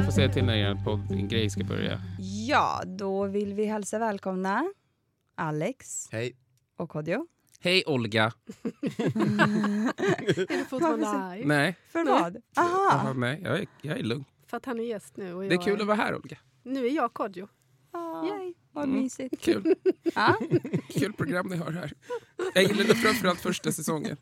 [0.00, 2.00] Ni får säga till när er poddgrej ska börja.
[2.48, 4.72] Ja, då vill vi hälsa välkomna
[5.34, 6.36] Alex Hej.
[6.76, 7.26] och Kodjo.
[7.60, 8.32] Hej Olga!
[8.82, 11.44] Är du fortfarande arg?
[11.44, 12.36] Nej, För vad?
[12.54, 13.12] Jaha, Aha.
[13.12, 14.24] nej jag, är, jag är lugn.
[14.46, 15.34] För att han är gäst nu.
[15.34, 16.38] Och jag Det är kul att vara här Olga.
[16.62, 17.48] Nu är jag Kodjo.
[17.90, 18.54] Ah, Yay.
[18.72, 19.00] Vad Mm.
[19.02, 19.40] mysigt.
[19.40, 19.74] Kul.
[20.14, 20.38] Ja.
[20.90, 21.92] Kul program ni har här.
[22.54, 24.16] Jag gillade framförallt första säsongen.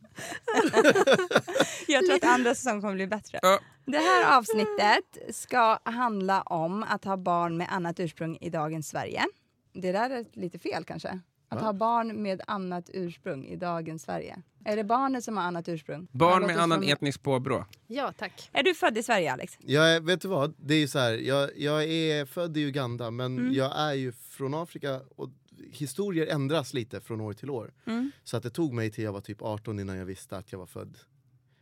[1.89, 3.39] Jag tror att andra säsongen kommer bli bättre.
[3.43, 3.61] Ja.
[3.87, 9.25] Det här avsnittet ska handla om att ha barn med annat ursprung i dagens Sverige.
[9.73, 11.21] Det där är lite fel kanske.
[11.51, 14.43] Att ha barn med annat ursprung i dagens Sverige.
[14.65, 16.09] Är det barnet som har annat ursprung?
[16.13, 17.65] Barn med annan från- etnisk påbrå.
[17.87, 18.51] Ja, tack.
[18.53, 19.59] Är du född i Sverige Alex?
[19.61, 20.55] Jag är, vet du vad?
[20.59, 23.53] Det är så här, jag, jag är född i Uganda men Mm.
[23.55, 25.31] jag är ju från Afrika och
[25.71, 27.75] historier ändras lite från år till år.
[27.85, 28.11] Mm.
[28.25, 30.59] Så att det tog mig till jag var typ 18 innan jag visste att jag
[30.59, 30.99] var född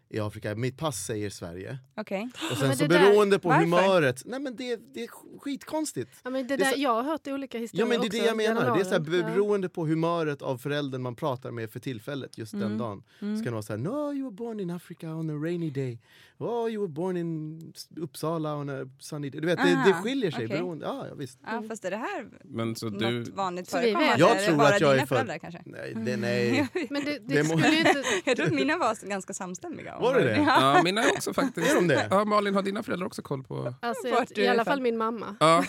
[0.09, 0.55] i Afrika.
[0.55, 1.79] Mitt pass säger Sverige.
[1.97, 2.29] Okej.
[2.51, 3.63] Och sen men så det där- beroende på Varför?
[3.65, 5.09] humöret, nej men det, det är
[5.41, 6.11] skitkonstigt.
[6.25, 8.07] Ja, men det Det är där, så- jag har hört olika historier Ja men det
[8.17, 8.75] är det jag menar.
[8.75, 12.53] Det är så här, beroende på humöret av föräldern man pratar med för tillfället just
[12.53, 12.79] den Mm.
[12.79, 13.03] dagen.
[13.21, 13.37] Mm.
[13.37, 15.71] Så kan det vara så här, no you were born in Africa on a rainy
[15.71, 15.99] day.
[16.39, 17.61] Oh you were born in
[17.97, 19.41] Uppsala on a sunny day.
[19.41, 20.57] Du vet, det, det skiljer sig okej.
[20.59, 20.87] beroende.
[20.87, 21.39] Ja, ja visst.
[21.47, 23.23] Ja, fast är det här Men så något du...
[23.23, 24.09] vanligt förekommande?
[24.11, 24.19] vet.
[24.19, 25.63] Jag det tror att jag är född- kanske?
[25.67, 26.69] Nej, det, nej.
[26.91, 28.03] Men det, det, Det må- skulle inte...
[28.25, 29.96] Jag tror att mina var ganska samstämmiga.
[30.01, 30.37] Var det det?
[30.37, 30.83] Ja.
[30.85, 31.71] Mina är också faktiskt.
[31.71, 32.09] Är de det?
[32.11, 33.75] Ja, Malin, har dina föräldrar också koll på...
[33.81, 35.37] Alltså, jag, du I alla fall min mamma.
[35.41, 35.47] Ja.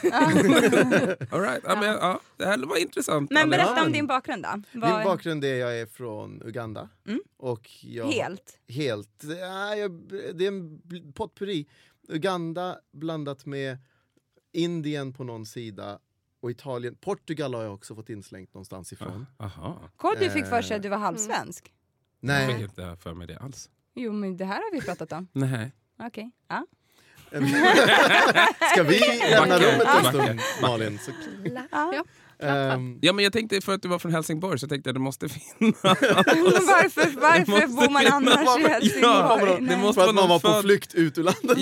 [1.32, 1.62] All right.
[1.64, 3.32] ja, men, ja, det här var intressant.
[3.32, 4.62] Men berätta om din bakgrund då.
[4.72, 6.90] Min Vad- bakgrund är jag är från Uganda.
[7.08, 7.20] Mm.
[7.38, 8.58] Och jag, Helt?
[8.68, 9.24] Helt.
[9.40, 9.92] Ja, jag,
[10.34, 10.82] det är en
[11.16, 11.68] potpurri.
[12.08, 13.78] Uganda blandat med
[14.54, 16.00] Indien på någon sida
[16.42, 16.96] och Italien.
[16.96, 19.26] Portugal har jag också fått inslängt någonstans ifrån.
[19.40, 19.80] Aha.
[19.98, 20.76] Kodjo fick för sig Eh.
[20.76, 21.74] att du var halvsvensk.
[22.20, 22.64] Jag fick Nej.
[22.64, 23.70] inte för mig det alls.
[23.98, 25.28] Jo, men det här har vi pratat om.
[25.34, 25.72] Nej.
[26.04, 26.32] Okej.
[26.50, 26.66] Ja.
[28.74, 29.00] Ska vi
[29.32, 31.00] lämna rummet en stund, Malin?
[31.06, 31.12] Så,
[31.72, 32.04] Ja.
[32.48, 34.96] ehm, Ja, men jag tänkte för att du var från Helsingborg så tänkte jag att
[34.96, 35.82] det måste finnas.
[35.84, 39.56] varför varför måste bor man annars i Ja, Helsingborg?
[39.56, 39.78] det Nej.
[39.78, 41.58] måste- för att man var någon på flykt ut ur landet.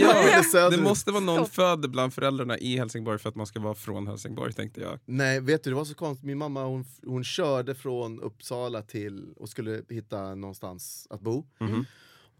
[0.53, 1.55] Ja, det måste vara någon Stopp.
[1.55, 4.99] född bland föräldrarna i Helsingborg för att man ska vara från Helsingborg tänkte jag.
[5.05, 6.25] Nej, vet du, det var så konstigt.
[6.25, 11.45] Min mamma hon, hon körde från Uppsala till och skulle hitta någonstans att bo.
[11.59, 11.85] Mhm.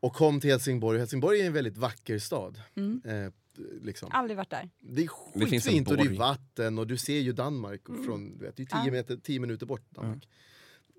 [0.06, 1.00] Och kom till Helsingborg.
[1.00, 2.62] Helsingborg är en väldigt vacker stad.
[2.76, 3.02] Mm.
[3.06, 3.32] Eh,
[3.82, 4.10] liksom.
[4.12, 4.70] Aldrig varit där.
[4.80, 7.82] Det är Det finns en skitfint och det är vatten och du ser ju Danmark
[8.06, 8.92] från, du vet, det är tio, Ja.
[8.92, 9.82] meter, tio minuter bort.
[9.90, 10.28] Danmark.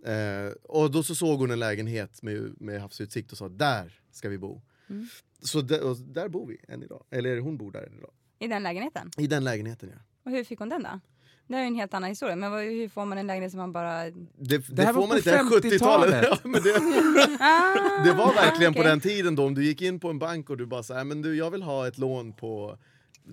[0.06, 4.28] Eh, och då så såg hon en lägenhet med, med havsutsikt och sa där ska
[4.28, 4.62] vi bo.
[4.88, 5.08] Mm.
[5.40, 7.04] Så där, där bor vi än idag.
[7.10, 8.12] Eller hon bor där än idag.
[8.38, 9.10] I den lägenheten.
[9.18, 9.98] I den lägenheten ja.
[10.22, 11.00] Och hur fick hon den då?
[11.48, 12.36] Det är en helt annan historia.
[12.36, 14.04] Men vad, hur får man en lägenhet som man bara...
[14.04, 16.14] Det, det, här får var man på inte, det är 70-talet.
[16.14, 16.24] 50-talet.
[16.42, 18.90] Ja, men det, Ah, det var verkligen på okej.
[18.90, 21.22] den tiden då om du gick in på en bank och du bara sa men
[21.22, 22.78] du jag vill ha ett lån på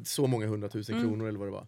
[0.03, 1.07] så många hundratusen Mm.
[1.07, 1.67] kronor eller vad det var.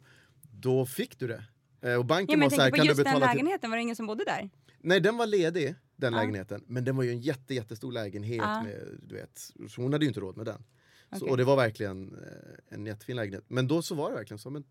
[0.52, 1.44] Då fick du det.
[1.82, 3.38] Eh, Och banken Ja, men var så här, på kan du just den betala till...
[3.38, 4.50] lägenheten, var det ingen som bodde där?
[4.82, 6.20] Nej den var ledig den Ja.
[6.20, 6.64] lägenheten.
[6.68, 8.64] Men den var ju en jätte, jättestor lägenhet Ja.
[8.64, 9.52] med, du vet.
[9.70, 10.64] Så hon hade ju inte råd med den.
[11.12, 11.30] Så, Okej.
[11.32, 13.44] och det var verkligen eh, en jättefin lägenhet.
[13.48, 14.64] Men då så var det verkligen så, men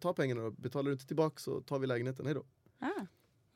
[0.00, 2.44] ta, pengarna och betalar du inte tillbaka så tar vi lägenheten, hej då.
[2.78, 3.06] Ah, Det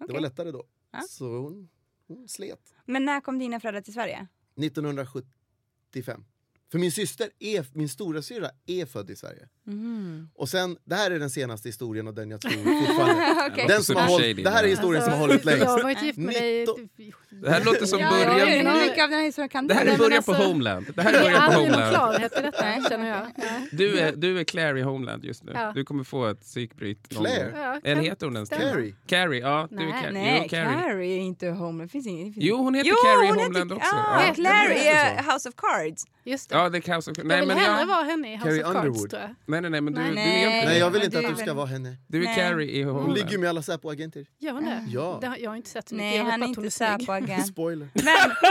[0.05, 0.15] okej.
[0.15, 0.65] var lättare då.
[0.91, 1.01] Ja.
[1.09, 1.69] Så hon,
[2.07, 2.75] hon slet.
[2.85, 4.27] Men när kom dina föräldrar till Sverige?
[4.57, 6.25] 1975.
[6.73, 9.49] För min syster, är, min stora syra är född i Sverige.
[9.67, 10.31] Mhm.
[10.35, 12.53] Och sen, det här är den senaste historien och den jag tror
[12.87, 13.65] fortfarande...
[13.69, 15.63] Den som har hållit, det här är historien som har Alltså, hållit längst.
[15.65, 16.67] Jag har varit gift med dig...
[16.67, 16.89] Nitton-
[17.31, 18.29] Det här låter som Ja, början.
[18.29, 20.87] ja, kan Det här är början på alltså- Homeland.
[20.97, 21.95] Det här är är början på Homeland.
[21.95, 23.27] klarhet i detta, känner jag.
[23.37, 23.45] Ja.
[23.73, 25.53] Du är, du är Claire i Homeland just nu.
[25.55, 25.73] Ja.
[25.75, 27.09] Du kommer få ett psykbryt.
[27.09, 27.53] Claire?
[27.57, 28.49] Ja, Eller heter hon ens.
[28.51, 28.95] Carrie.
[29.07, 29.69] Carrie, ja.
[29.71, 30.13] Du är Nej, Carrie.
[30.13, 30.83] Nej, jo, Carrie.
[30.83, 31.85] Carrie är inte home.
[31.85, 32.27] Det finns ingen...
[32.29, 33.97] Det finns Jo, hon heter Jo, Carrie i Homeland också.
[33.97, 34.33] Ja.
[34.35, 36.05] Claire är är House of Cards.
[36.25, 36.57] Just det.
[36.59, 37.87] Ja, det är House of jag Nej, vill men hellre jag...
[37.87, 39.11] vara henne i House Carrie of Cards, Underwood.
[39.11, 39.35] tror jag.
[39.47, 40.57] Nej, nej, nej, men du, Nej, du är nej.
[40.57, 41.97] inte Nej, jag vill inte du att du ska vara henne.
[42.07, 42.35] Du är Nej.
[42.35, 44.27] Carrie i Hon ligger ju med alla Säpo-agenter.
[44.39, 44.85] Gör hon det?
[44.89, 45.19] Ja.
[45.21, 45.37] det?
[45.39, 46.09] Jag har inte sett så mycket.
[46.11, 46.71] Nej, jag han är inte.
[46.71, 47.47] Säpo-agent.
[47.53, 47.89] Spoiler.
[47.95, 48.05] Men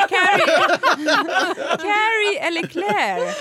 [0.09, 0.77] Carrie...
[1.77, 3.31] Carrie eller Claire?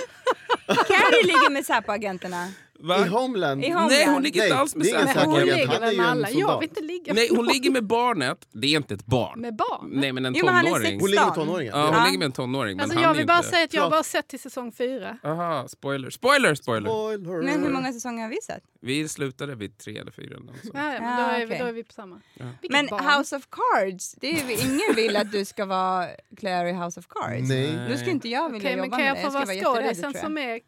[0.66, 2.48] Carrie ligger med Säpo-agenterna.
[2.86, 3.06] Va?
[3.06, 3.64] I Homeland?
[3.64, 3.90] I Homeland.
[3.90, 5.22] Nej, hon ligger inte Nej, alls med det är ingen Sam.
[5.22, 6.30] Men hon ligger han är väl ju med en alla?
[6.30, 6.62] Jag soldat.
[6.62, 8.38] vill inte ligga Nej, med hon ligger med barnet.
[8.52, 9.40] Det är inte ett barn.
[9.40, 9.90] Med barn?
[9.92, 11.00] Nej, men en Jo, men han är tonåring.
[11.00, 11.46] Hon ligger med 16.
[11.46, 11.72] tonåringen.
[11.78, 12.04] Ja, hon Ja.
[12.04, 12.76] ligger med en tonåring.
[12.76, 13.48] Men Alltså han jag är vill bara inte...
[13.48, 15.18] säga att jag har bara sett till säsong fyra.
[15.24, 16.10] Aha, spoiler.
[16.10, 16.88] Spoiler, spoiler.
[16.90, 17.42] Spoiler.
[17.42, 18.62] Men hur många säsonger har vi sett?
[18.80, 20.34] Vi slutade vid tre eller fyra.
[20.36, 20.74] eller något sånt.
[20.74, 21.58] Ja, ja, men Ja, då, är vi, okej.
[21.60, 22.20] då är vi på samma.
[22.34, 22.44] Ja.
[22.60, 23.18] Vilket Men barn?
[23.18, 26.06] House of Cards, det är ju, ingen vill att du ska vara
[26.36, 27.48] Claire i House of Cards.
[27.48, 27.78] Nej.
[27.90, 29.22] Då skulle inte jag vilja Okej, men jobba kan med jag det.
[29.22, 30.22] få vara jätterädd, skådisen tror jag.
[30.24, 30.60] som är...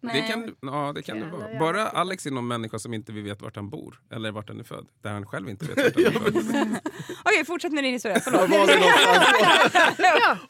[0.00, 0.28] Nej.
[0.28, 1.58] kan, ja, det kan det vara.
[1.58, 4.00] Bara Alex är någon människa som inte vi vet vart han bor.
[4.10, 4.86] Eller vart han är född.
[5.02, 6.78] Där han själv inte vet vart han är född.
[7.24, 8.20] Okej, fortsätt med din historia.
[8.20, 8.50] Förlåt.
[8.50, 8.68] var?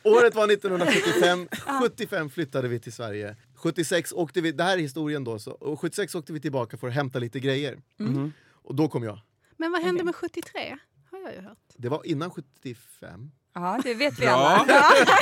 [0.19, 1.49] Året var 1975.
[1.83, 3.37] 75 flyttade vi till Sverige.
[3.55, 6.89] 76 åkte vi, det här är historien då, så, och 76 åkte vi tillbaka för
[6.89, 7.79] att hämta lite grejer.
[7.99, 8.33] Mhm.
[8.63, 9.21] Och då kom jag.
[9.57, 10.05] Men vad hände Okej.
[10.05, 10.79] med 73?
[11.11, 11.59] Har jag ju hört.
[11.77, 13.31] Det var innan 75.
[13.61, 14.65] Ja, det vet vi Bra, alla.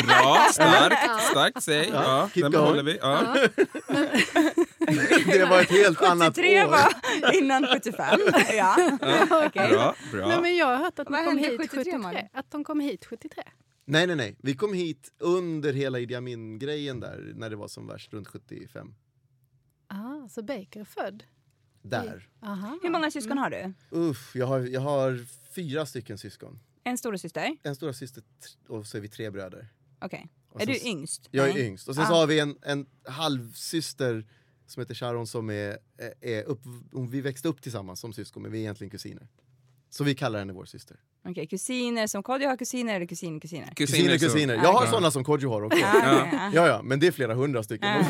[0.07, 1.89] bra, starkt, starkt säg.
[1.93, 2.99] Ja, keep den behåller vi.
[3.01, 3.37] Ja.
[5.27, 6.69] Det var ett helt annat 73 år.
[6.71, 8.21] var innan 75.
[8.57, 8.77] Ja.
[9.47, 9.69] Okej.
[9.71, 10.29] Bra, bra.
[10.29, 11.99] Nej, men jag har hört att de, Vad kom hit 73, 73.
[11.99, 12.29] Malin?
[12.33, 13.43] Att de kom hit 73.
[13.85, 14.37] Nej, nej, nej.
[14.43, 18.95] Vi kom hit under hela Idi Amin-grejen där, när det var som värst, runt 75.
[19.89, 21.25] Ah, så Baker är född?
[21.83, 22.29] Där.
[22.43, 22.79] Aha.
[22.83, 23.73] Hur många syskon har du?
[23.91, 25.25] Uff, jag har, jag har
[25.55, 26.59] fyra stycken syskon.
[26.87, 27.57] En storasyster?
[27.63, 28.23] En stora syster
[28.69, 29.69] och så är vi tre bröder.
[30.01, 30.27] Okej.
[30.51, 31.29] Och Är så- du yngst?
[31.31, 31.67] Jag är Nej.
[31.67, 31.89] yngst.
[31.89, 32.17] Och sen så Ah.
[32.17, 34.27] har vi en, en halvsyster
[34.67, 35.79] som heter Sharon som är,
[36.21, 36.61] är upp,
[36.93, 39.29] hon- vi växte upp tillsammans som syskon men vi är egentligen kusiner.
[39.91, 40.97] Så vi kallar henne vår syster.
[41.29, 43.75] Okej, kusiner som Kodjo har kusiner eller kusiner kusiner?
[43.75, 44.55] Kusiner, så- kusiner.
[44.55, 44.89] Jag har Okej.
[44.91, 45.79] sådana som Kodjo har också.
[45.79, 46.51] Ja.
[46.55, 47.89] Ja, ja, men det är flera hundra stycken.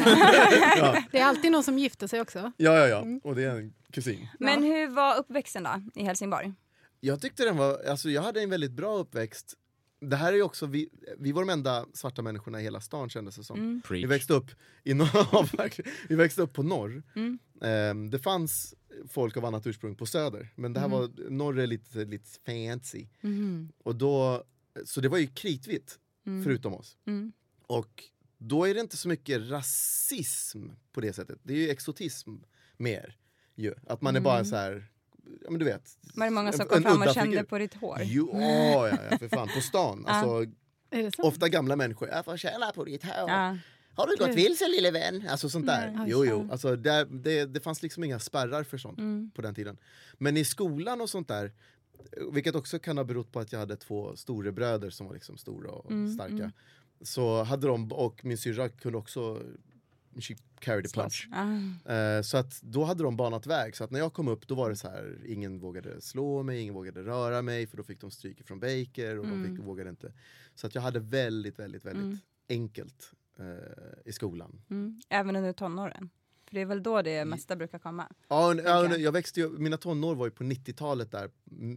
[0.79, 2.39] Ja, Det är alltid någon som gifter sig också.
[2.57, 3.05] ja, ja, ja.
[3.25, 4.29] Och det är en kusin.
[4.41, 6.53] Men hur var uppväxten då i Helsingborg?
[7.01, 9.55] Jag tyckte den var, alltså jag hade en väldigt bra uppväxt.
[10.01, 10.89] Det här är ju också, vi,
[11.19, 13.59] vi var de enda svarta människorna i hela stan kändes det som.
[13.59, 13.83] Mm.
[13.91, 14.51] Vi växte upp
[14.85, 15.79] i norr,
[16.09, 17.03] vi växte upp på norr.
[17.17, 17.39] Mm.
[17.63, 18.75] Ehm, det fanns
[19.09, 20.99] folk av annat ursprung på söder, men det här Mhm.
[20.99, 23.07] var, norr är lite, lite fancy.
[23.21, 23.73] Mhm.
[23.79, 24.45] Och då,
[24.85, 26.45] så det var ju kritvitt, Mm.
[26.45, 26.97] förutom oss.
[27.07, 27.33] Mm.
[27.67, 28.05] Och
[28.39, 31.39] då är det inte så mycket rasism på det sättet.
[31.43, 32.35] Det är ju exotism
[32.77, 33.17] mer.
[33.55, 33.75] Ju.
[33.87, 34.45] Att man är bara Mm.
[34.47, 34.87] så här,
[35.45, 35.99] ja men du vet.
[36.15, 37.43] Var det många som kom fram och kände figur.
[37.45, 37.99] på ditt hår?
[38.05, 39.49] Jo, ja, ja, för fan.
[39.55, 40.05] På stan.
[40.91, 42.09] Alltså, ofta gamla människor.
[42.09, 43.13] Jag får känna på ditt hår.
[43.31, 43.57] Ja.
[43.95, 45.29] Har du gått vilse lille vän?
[45.31, 45.91] Alltså sånt där.
[45.97, 46.07] Nej.
[46.11, 46.49] Jo, jo.
[46.53, 49.31] Alltså, det, det, det fanns liksom inga spärrar för sånt Mm.
[49.35, 49.77] på den tiden.
[50.19, 51.53] Men i skolan och sånt där,
[52.33, 55.71] vilket också kan ha berott på att jag hade två storebröder som var liksom stora
[55.71, 56.35] och Mm, starka.
[56.35, 56.53] mm.
[57.01, 59.43] Så hade de, och min syrra kunde också,
[60.21, 61.29] she carried the punch.
[61.33, 61.93] Ah.
[61.93, 63.77] Eh, så att då hade de banat väg.
[63.77, 66.61] Så att när jag kom upp då var det så här, ingen vågade slå mig,
[66.61, 69.57] ingen vågade röra mig för då fick de stryk från Baker och de Mm.
[69.57, 70.13] fick, vågade inte.
[70.55, 72.19] Så att jag hade väldigt, väldigt, väldigt Mm.
[72.49, 73.45] enkelt eh,
[74.05, 74.63] i skolan.
[74.71, 75.01] Mm.
[75.09, 76.11] Även under tonåren?
[76.49, 78.09] För det är väl då det mesta brukar komma?
[78.29, 81.31] Ja, ja, jag växte ju, mina tonår var ju på 90-talet där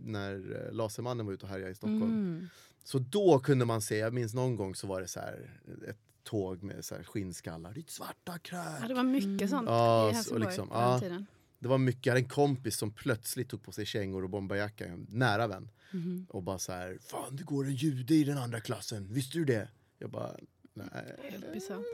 [0.03, 2.03] när eh, Lasermannen var ute och härjade i Stockholm.
[2.03, 2.47] Mm.
[2.83, 5.97] Så då kunde man se, jag minns någon gång så var det så här ett
[6.29, 8.61] tåg med så här skinnskallar, ditt svarta krök.
[8.81, 9.47] Ja, det var mycket Mm.
[9.47, 11.25] sånt Ja, i så Helsingborg liksom, på den tiden.
[11.59, 14.85] Det var mycket, jag hade en kompis som plötsligt tog på sig kängor och bomberjacka,
[14.85, 15.69] en nära vän.
[15.91, 16.25] Mhm.
[16.29, 19.45] Och bara så här, fan det går en jude i den andra klassen, visste du
[19.45, 19.69] det?
[19.99, 20.31] Jag bara,
[20.73, 20.87] nej.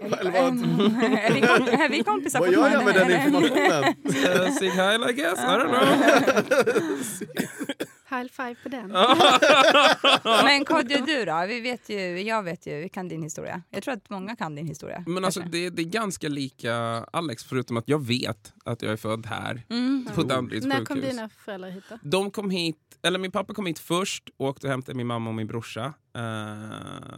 [0.02, 4.54] Vad, är, vi kompisar vad gör jag med den informationen?
[4.54, 7.66] Sig Heil I guess, I don't know.
[8.16, 8.88] High five på den.
[10.44, 11.46] Men Kodjo, du då?
[11.48, 13.62] Vi vet ju, jag vet ju, vi kan din historia.
[13.70, 15.04] Jag tror att många kan din historia.
[15.08, 16.76] Men alltså, det, det är ganska lika
[17.14, 19.64] Alex, förutom att jag vet att jag är född här.
[19.70, 20.08] Mm.
[20.16, 21.98] På Danderyds När kom dina föräldrar hit då?
[22.04, 25.30] De kom hit, eller min pappa kom hit först och åkte och hämtade min mamma
[25.30, 25.86] och min brorsa.
[25.86, 25.94] Uh,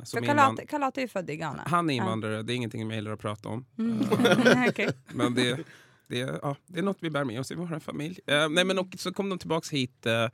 [0.06, 1.64] För Kalat, Kalat är ju född i Ghana.
[1.68, 3.66] Han är invandrare, det är ingenting jag gillar att prata om.
[3.78, 4.00] Mm.
[4.70, 4.90] Okej.
[5.14, 5.60] Men det,
[6.08, 8.20] det, ja, det är något vi bär med oss i vår familj.
[8.28, 10.28] Eh, nej, men och, så kom de tillbaks hit eh,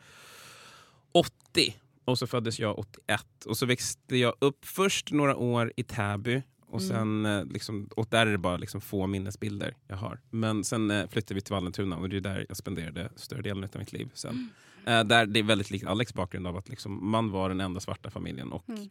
[1.13, 3.25] 80 och så föddes jag 81.
[3.46, 6.41] Och så växte jag upp först några år i Täby.
[6.67, 10.20] Och, sen, eh, liksom, och där är det bara liksom få minnesbilder jag har.
[10.29, 13.63] Men sen eh, flyttade vi till Vallentuna och det är där jag spenderade större delen
[13.63, 14.50] av mitt liv sen.
[14.86, 17.79] Eh, där det är väldigt likt Alex bakgrund av att liksom, man var den enda
[17.79, 18.51] svarta familjen.
[18.51, 18.89] Och Mm.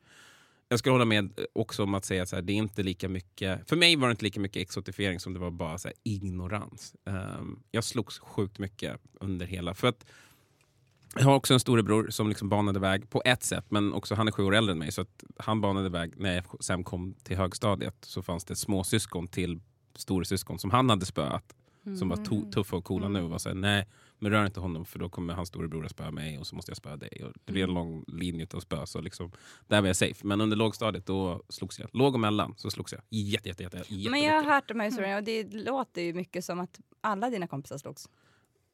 [0.72, 2.82] Jag skulle hålla med eh, också om att säga att så här, det är inte
[2.82, 5.88] lika mycket, för mig var det inte lika mycket exotifiering som det var bara så
[5.88, 6.94] här, ignorans.
[7.04, 10.06] Ehm, jag slogs sjukt mycket under hela, för att
[11.14, 14.28] jag har också en storebror som liksom banade väg på ett sätt, men också han
[14.28, 14.92] är sju år äldre än mig.
[14.92, 19.28] Så att han banade väg när jag sen kom till högstadiet så fanns det småsyskon
[19.28, 19.60] till
[19.94, 21.54] storasyskon som han hade spöat.
[21.98, 23.88] Som var to- tuffa och coola nu och var såhär, nej
[24.18, 26.70] Men rör inte honom för då kommer hans storebror att spöa mig och så måste
[26.70, 27.24] jag spöa dig.
[27.24, 27.74] Och det blir en Mm.
[27.82, 28.86] lång linje av spö.
[28.86, 29.32] Så liksom,
[29.68, 30.26] där var jag safe.
[30.26, 31.88] Men under lågstadiet då slogs jag.
[31.92, 33.00] Låg och mellan så slogs jag.
[33.08, 34.92] Jätte, jätte, jätte, jätte, Men jag har hört de här Mm.
[34.92, 38.08] historierna och det låter ju mycket som att alla dina kompisar slogs.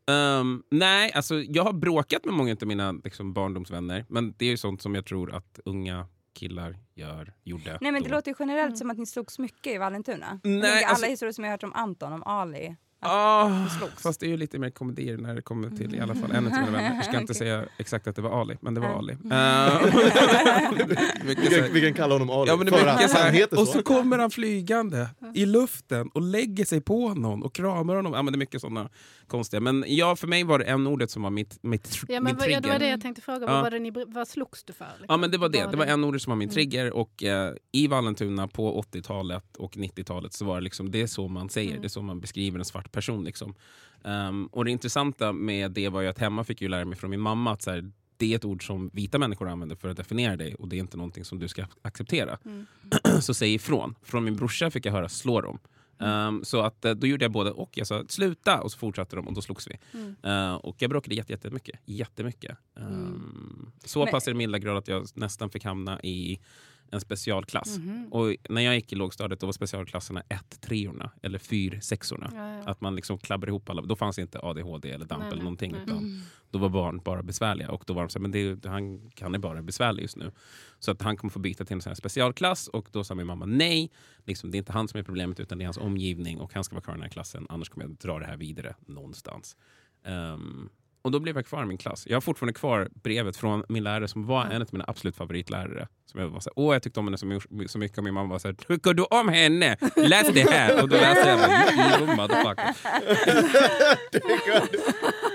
[0.08, 4.04] Ehm, nej, alltså jag har bråkat med många av mina liksom, barndomsvänner.
[4.08, 7.78] Men det är ju sånt som jag tror att unga killar gör, gjorde.
[7.80, 8.14] Nej men det då.
[8.14, 8.76] låter ju generellt Mm.
[8.76, 10.40] som att ni slogs mycket i Vallentuna.
[10.44, 12.76] Nej, tänker alltså- Alla historier som jag har hört om Anton, om Ali.
[13.00, 14.02] Ah, slogs.
[14.02, 16.36] fast det är ju lite mer komedier när det kommer till i alla fall en
[16.36, 16.94] av mina vänner.
[16.94, 18.96] Jag ska inte säga exakt att det var Ali, men det var Nej.
[18.96, 19.16] Ali.
[21.24, 22.50] Mycket Vi kan, här- vi kan kalla honom Ali.
[22.50, 23.62] Ja, men det för är att han heter så.
[23.62, 28.12] och så kommer han flygande i luften och lägger sig på någon och kramar honom.
[28.12, 28.88] Ja, men det är mycket sådana
[29.26, 29.60] konstiga.
[29.60, 32.36] Men ja, för mig var det en ordet som var mitt, mitt, Ja, min men
[32.36, 32.60] vad, ja, trigger.
[32.60, 33.46] det var det jag tänkte fråga.
[33.46, 33.52] Ja.
[33.52, 34.84] Vad, var det ni, vad slogs du för?
[34.84, 35.06] Liksom?
[35.08, 35.60] Ja men det var det.
[35.62, 36.54] Vad Det var en ordet som var min Mm.
[36.54, 41.06] trigger och eh, i Vallentuna på 80-talet och 90-talet så var det liksom, det är
[41.06, 41.80] så man säger, Mm.
[41.82, 43.24] det är så man beskriver en svart person.
[43.24, 43.54] Liksom.
[44.04, 47.10] Ehm, och det intressanta med det var ju att hemma fick jag lära mig från
[47.10, 49.96] min mamma att så här, det är ett ord som vita människor använder för att
[49.96, 52.38] definiera dig och det är inte någonting som du ska acceptera.
[52.44, 52.66] Mm.
[53.20, 53.94] så säg ifrån.
[54.02, 55.58] Från min brorsa fick jag höra slå dem.
[56.00, 57.70] Ehm, så att, eh, då gjorde jag både och.
[57.78, 59.78] Jag sa sluta och så fortsatte de och då slogs vi.
[59.98, 60.16] Mm.
[60.22, 61.80] Eh, och jag bråkade jätte- jättemycket.
[61.84, 62.56] jättemycket.
[62.74, 66.40] Um, Så Men- pass i den milda grad att jag nästan fick hamna i
[66.90, 67.78] en specialklass.
[67.78, 68.12] Mhm.
[68.12, 72.30] Och när jag gick i lågstadiet då var specialklasserna 1-3orna eller 4-6orna.
[72.34, 72.70] Ja, ja.
[72.70, 73.82] Att man liksom klabbar ihop alla.
[73.82, 75.72] Då fanns inte ADHD eller DAMP Nej, eller någonting.
[75.72, 75.80] nej.
[75.82, 77.70] Utan då var barn bara besvärliga.
[77.70, 80.32] Och då var de så här, men det, han kan är bara besvärlig just nu.
[80.78, 82.68] Så att han kommer få byta till en sån specialklass.
[82.68, 83.90] Och då sa min mamma nej.
[84.24, 86.38] Liksom, det är inte han som är problemet utan det är hans omgivning.
[86.40, 87.46] Och han ska vara kvar i den här klassen.
[87.48, 89.56] Annars kommer jag dra det här vidare någonstans.
[90.04, 90.68] Ehm,
[91.02, 92.04] och då blev jag kvar i min klass.
[92.06, 95.88] Jag har fortfarande kvar brevet från min lärare som var en av mina absolut favoritlärare.
[96.06, 98.04] Som jag var så här, Åh, jag tyckte om henne så my- så mycket och
[98.04, 99.76] min mamma var så här, tycker du om henne?
[99.96, 100.82] Läs det här!
[100.82, 102.74] Och då läste jag bara, you motherfucker.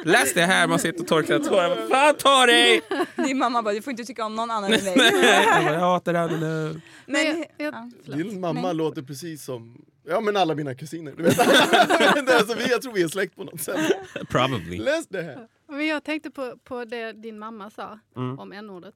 [0.06, 1.90] Läs det här, man sitter och torkar tårar.
[1.90, 2.82] Fan ta dig!
[3.16, 4.94] Din mamma bara, du får inte tycka om någon annan än dig.
[4.98, 6.82] jag, bara, jag hatar henne nu.
[7.06, 8.18] Men jag, jag.
[8.18, 8.74] Din mamma Nej.
[8.76, 11.14] låter precis som ja, men alla mina kusiner.
[11.18, 11.38] Du vet.
[12.26, 13.92] Det är alltså, vi, jag tror vi är släkt på något sätt.
[14.30, 14.78] Probably.
[14.78, 15.48] Läs det här.
[15.68, 18.40] Men jag tänkte på, på det din mamma sa Mm.
[18.40, 18.96] om n-ordet.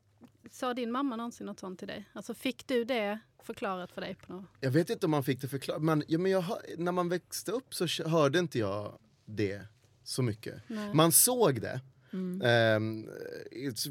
[0.51, 2.09] Sa din mamma någonsin något sånt till dig?
[2.13, 4.15] Alltså fick du det förklarat för dig?
[4.15, 4.45] på något?
[4.59, 6.43] Jag vet inte om man fick det förklarat, men, ja, men jag,
[6.77, 9.61] när man växte upp så hörde inte jag det
[10.03, 10.55] så mycket.
[10.67, 10.93] Nej.
[10.93, 11.81] Man såg det.
[12.17, 13.05] Mm.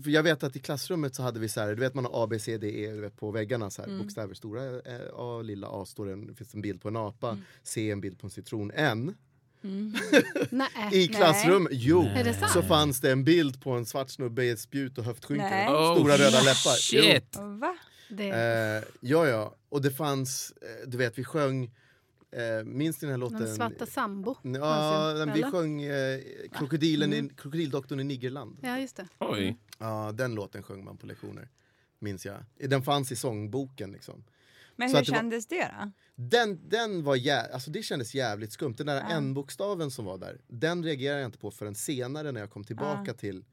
[0.05, 2.25] För jag vet att i klassrummet så hade vi så här, du vet man har
[2.25, 4.03] A, B, C, D, E du vet, på väggarna så här, Mm.
[4.03, 4.35] bokstäver.
[4.35, 7.43] Stora eh, A, lilla A står en, finns en bild på en apa, Mm.
[7.63, 8.71] C en bild på en citron.
[8.75, 9.15] N
[10.51, 10.69] Nej.
[10.93, 12.53] i klassrum, jo, det sant?
[12.53, 15.45] så fanns det en bild på en svart snubbe i ett spjut och höftskynke.
[15.51, 15.69] Nej.
[15.69, 16.77] Oh, Stora röda läppar.
[16.93, 17.03] Jo.
[17.03, 17.37] Shit!
[17.61, 17.77] Va?
[18.09, 19.55] Det, Eh, ja, ja.
[19.69, 21.71] Och det fanns, eh, du vet, vi sjöng,
[22.37, 23.39] eh, minns ni den här låten?
[23.39, 24.35] någon svarta sambo?
[24.43, 26.21] Ja, men vi sjöng eh,
[26.53, 28.59] krokodilen i, Krokodildoktorn i Niggerland.
[28.63, 29.09] Ja, just det.
[29.19, 29.57] Oj.
[29.79, 31.49] Ja, den låten sjöng man på lektioner.
[31.99, 32.37] Minns jag.
[32.59, 34.25] Den fanns i sångboken liksom.
[34.79, 35.91] Men Så hur det var- kändes det då?
[36.15, 38.75] Den, den var jä- alltså det kändes jävligt skumt.
[38.77, 39.09] Den där Ja.
[39.17, 43.15] n-bokstaven som var där, den reagerade jag inte på förrän senare när jag kom tillbaka
[43.15, 43.45] till,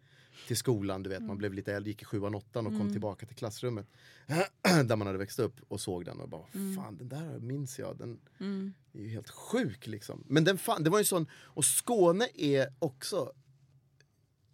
[0.47, 1.03] till skolan.
[1.03, 3.87] Du vet, man blev lite äldre, gick i sjuan, åttan och kom tillbaka till klassrummet.
[4.85, 6.45] där man hade växt upp och såg den och bara,
[6.75, 7.97] fan den där minns jag.
[7.97, 8.73] Den Mm.
[8.93, 10.23] är ju helt sjuk liksom.
[10.27, 13.31] Men den fan, det var ju sån, och Skåne är också,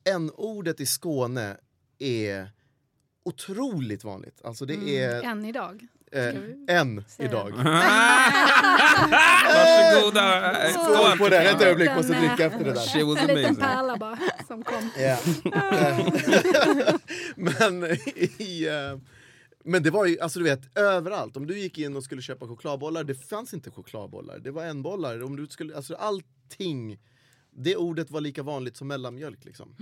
[0.03, 1.57] n-ordet i Skåne
[1.99, 2.51] är
[3.23, 4.41] otroligt vanligt.
[4.43, 5.87] Alltså det är Än idag.
[6.11, 7.03] eh, säga.
[7.17, 7.51] idag.
[9.55, 10.53] Varsågoda!
[10.71, 12.81] Skål på den, ett ögonblick, måste dricka efter det där.
[12.87, 13.55] She was En liten amazing.
[13.55, 14.17] pärla bara
[14.49, 14.89] som kom.
[14.97, 15.17] Ja.
[17.35, 17.83] men
[18.39, 18.67] i...
[18.67, 18.99] eh,
[19.63, 21.37] men det var ju, alltså du vet, överallt.
[21.37, 24.39] Om du gick in och skulle köpa chokladbollar, det fanns inte chokladbollar.
[24.39, 25.23] Det var en bollar.
[25.23, 26.99] Om du skulle, alltså allting.
[27.51, 29.75] Det ordet var lika vanligt som mellanmjölk liksom.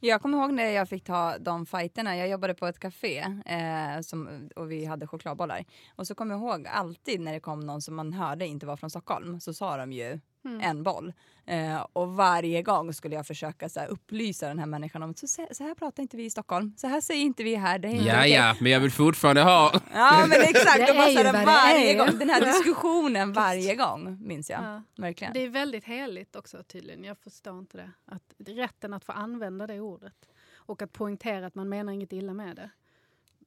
[0.00, 2.16] Jag kommer ihåg när jag fick ta de fighterna.
[2.16, 5.64] Jag jobbade på ett café eh, som, och vi hade chokladbollar.
[5.96, 8.76] Och så kommer jag ihåg alltid när det kom någon som man hörde inte var
[8.76, 10.60] från Stockholm så sa de ju Mm.
[10.60, 11.12] en boll.
[11.46, 15.18] Eh, och varje gång skulle jag försöka så här, upplysa den här människan om att
[15.18, 16.74] så, så här pratar inte vi i Stockholm.
[16.76, 17.78] Så här säger inte vi här.
[17.78, 19.72] Det är inte Ja, okej." ja, men jag vill fortfarande ha...
[19.94, 24.64] Ja men exakt, Det är ju varje gång, den här diskussionen varje gång minns jag.
[24.64, 24.82] Ja.
[24.96, 25.32] Verkligen.
[25.32, 27.04] Det är väldigt heligt också tydligen.
[27.04, 27.90] Jag förstår inte det.
[28.06, 30.28] Att rätten att få använda det ordet.
[30.54, 32.70] Och att poängtera att man menar inget illa med det.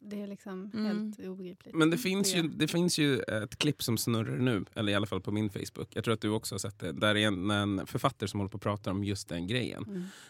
[0.05, 0.85] Det är liksom Mm.
[0.85, 1.75] helt obegripligt.
[1.75, 5.05] Men det finns, ju, det finns ju ett klipp som snurrar nu, eller i alla
[5.05, 5.87] fall på min Facebook.
[5.95, 6.91] Jag tror att du också har sett det.
[6.91, 9.83] Där är en, en författare som håller på att prata om just den grejen.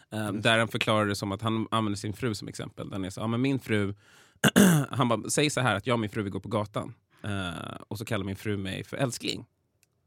[0.09, 0.35] Mm.
[0.35, 2.89] Eh, där han förklarar det som att han använder sin fru som exempel.
[2.89, 3.93] Där han är så, ja, men min fru,
[4.89, 6.93] han bara, säg så här att jag och min fru vill gå på gatan.
[7.23, 9.45] Eh, och så kallar min fru mig för älskling.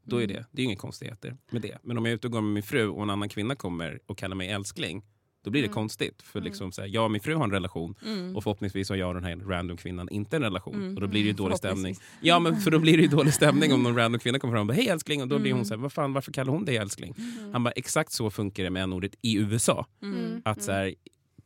[0.03, 1.77] då är det, det är inga konstigheter med det.
[1.83, 3.99] Men om jag är ute och går med min fru och en annan kvinna kommer
[4.05, 5.03] och kallar mig älskling,
[5.47, 6.21] då blir det konstigt.
[6.21, 7.95] För liksom så här, jag och min fru har en relation
[8.35, 10.95] och förhoppningsvis har jag och den här random kvinnan inte en relation.
[10.95, 11.95] Och då blir det ju dålig stämning.
[12.21, 14.61] Ja, men för då blir det ju dålig stämning om någon random kvinna kommer fram
[14.61, 15.21] och bara hej älskling.
[15.21, 17.15] Och då blir hon så här, vad fan varför kallar hon dig älskling?
[17.53, 19.85] Han bara exakt så funkar det med n-ordet i USA.
[20.01, 20.41] Mm.
[20.45, 20.95] Att så här,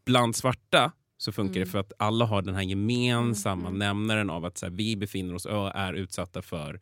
[0.06, 4.58] bland svarta så funkar det för att alla har den här gemensamma nämnaren av att
[4.58, 6.80] så här, vi befinner oss och är utsatta för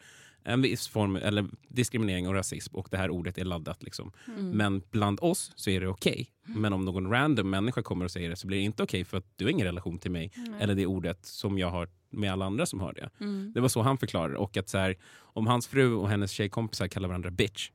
[0.50, 3.84] en viss form eller diskriminering och rasism och det här ordet är laddat.
[3.84, 4.12] Liksom.
[4.38, 6.30] Men bland oss så är det okej.
[6.44, 9.18] Men om någon random människa kommer och säger det så blir det inte okej för
[9.18, 12.46] att du har ingen relation till mig eller det ordet som jag har med alla
[12.46, 13.10] andra som har det.
[13.54, 16.88] Det var så han förklarade Och att så här, om hans fru och hennes tjejkompisar
[16.88, 17.70] kallar varandra bitch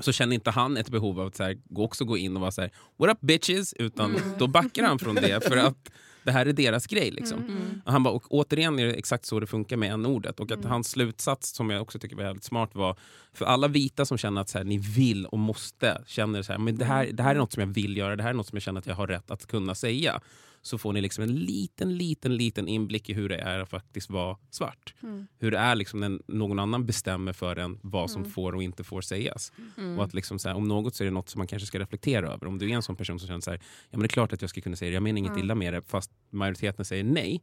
[0.00, 2.40] så känner inte han ett behov av att så här, gå- också gå in och
[2.40, 5.90] vara så här, what up bitches, utan då backar han från det för att
[6.28, 7.10] det här är deras grej.
[7.10, 7.38] Liksom.
[7.84, 10.52] Och han bara, och återigen är det exakt så det funkar med en ordet Och
[10.52, 12.96] att hans slutsats, som jag också tycker var jävligt smart, var
[13.32, 16.58] för alla vita som känner att så här, ni vill och måste, känner så här,
[16.58, 18.46] men det här, det här är något som jag vill göra, det här är något
[18.46, 20.20] som jag känner att jag har rätt att kunna säga.
[20.68, 24.10] Så får ni liksom en liten, liten, liten inblick i hur det är att faktiskt
[24.10, 24.94] vara svart.
[25.38, 28.84] Hur det är liksom när någon annan bestämmer för en vad som får och inte
[28.84, 29.52] får sägas.
[29.96, 32.28] Och att liksom här, om något så är det något som man kanske ska reflektera
[32.32, 32.46] över.
[32.46, 33.58] Om du är en sån person som känner så här,
[33.90, 35.54] ja men det är klart att jag ska kunna säga det, jag menar inget illa
[35.54, 37.42] med det, fast majoriteten säger nej.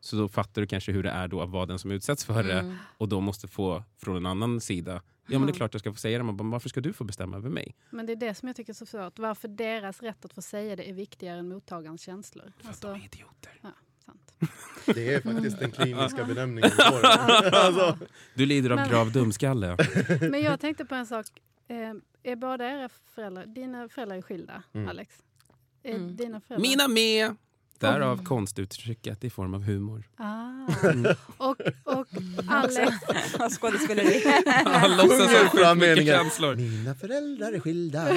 [0.00, 2.42] Så då fattar du kanske hur det är då att vara den som utsätts för
[2.42, 5.80] det och då måste få från en annan sida, ja men det är klart jag
[5.80, 7.74] ska få säga det, men bara, varför ska du få bestämma över mig?
[7.90, 9.18] Men det är det som jag tycker är så svårt.
[9.18, 12.52] Varför deras rätt att få säga det är viktigare än mottagarens känslor.
[12.64, 13.52] Alltså, De är idioter.
[13.62, 13.70] ja,
[14.04, 14.32] sant.
[14.86, 17.08] Det är faktiskt den kliniska benämningen på det.
[17.52, 17.98] alltså,
[18.34, 19.76] Du lider av Men- grav dumskalle.
[20.20, 21.26] Men jag tänkte på en sak.
[21.68, 21.76] Eh,
[22.22, 25.14] är båda era föräldrar, dina föräldrar är skilda, Alex?
[25.82, 26.16] Är Mm.
[26.16, 26.68] dina föräldrar?
[26.70, 27.36] Mina med!
[27.80, 30.04] Därav konstuttrycket i form av humor.
[30.16, 30.46] Ah.
[31.36, 32.06] Och, och
[32.48, 32.92] Alex,
[33.58, 34.22] Skådespeleri.
[34.64, 36.54] Han låtsas ha sjukt mycket känslor.
[36.54, 38.04] Mina föräldrar är skilda.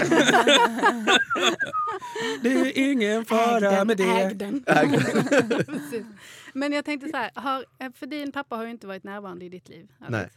[2.41, 4.33] Det är ingen fara med äg det.
[4.33, 4.63] den.
[5.65, 6.05] Precis.
[6.53, 9.49] Men jag tänkte så här, har, för din pappa har ju inte varit närvarande i
[9.49, 9.87] ditt liv.
[9.99, 10.11] Alex.
[10.11, 10.29] Nej.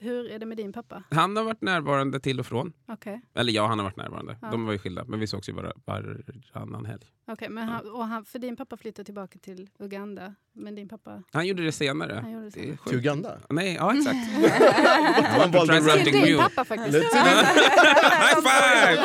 [0.00, 1.02] Hur är det med din pappa?
[1.10, 2.72] Han har varit närvarande till och från.
[2.86, 4.36] Okej, Eller ja, han har varit närvarande.
[4.42, 4.50] Ja.
[4.50, 7.06] De var ju skilda, men vi sågs ju bara varannan helg.
[7.26, 11.22] Okej, men han, och han, för din pappa flyttade tillbaka till Uganda, men din pappa...
[11.32, 12.18] Han gjorde det senare.
[12.22, 12.76] Han gjorde det Det är senare.
[12.76, 12.88] sjukt.
[12.88, 13.38] Till Uganda?
[13.50, 14.16] Nej, ja exakt.
[15.40, 17.14] Han valde Till din pappa faktiskt.
[17.14, 19.02] High five!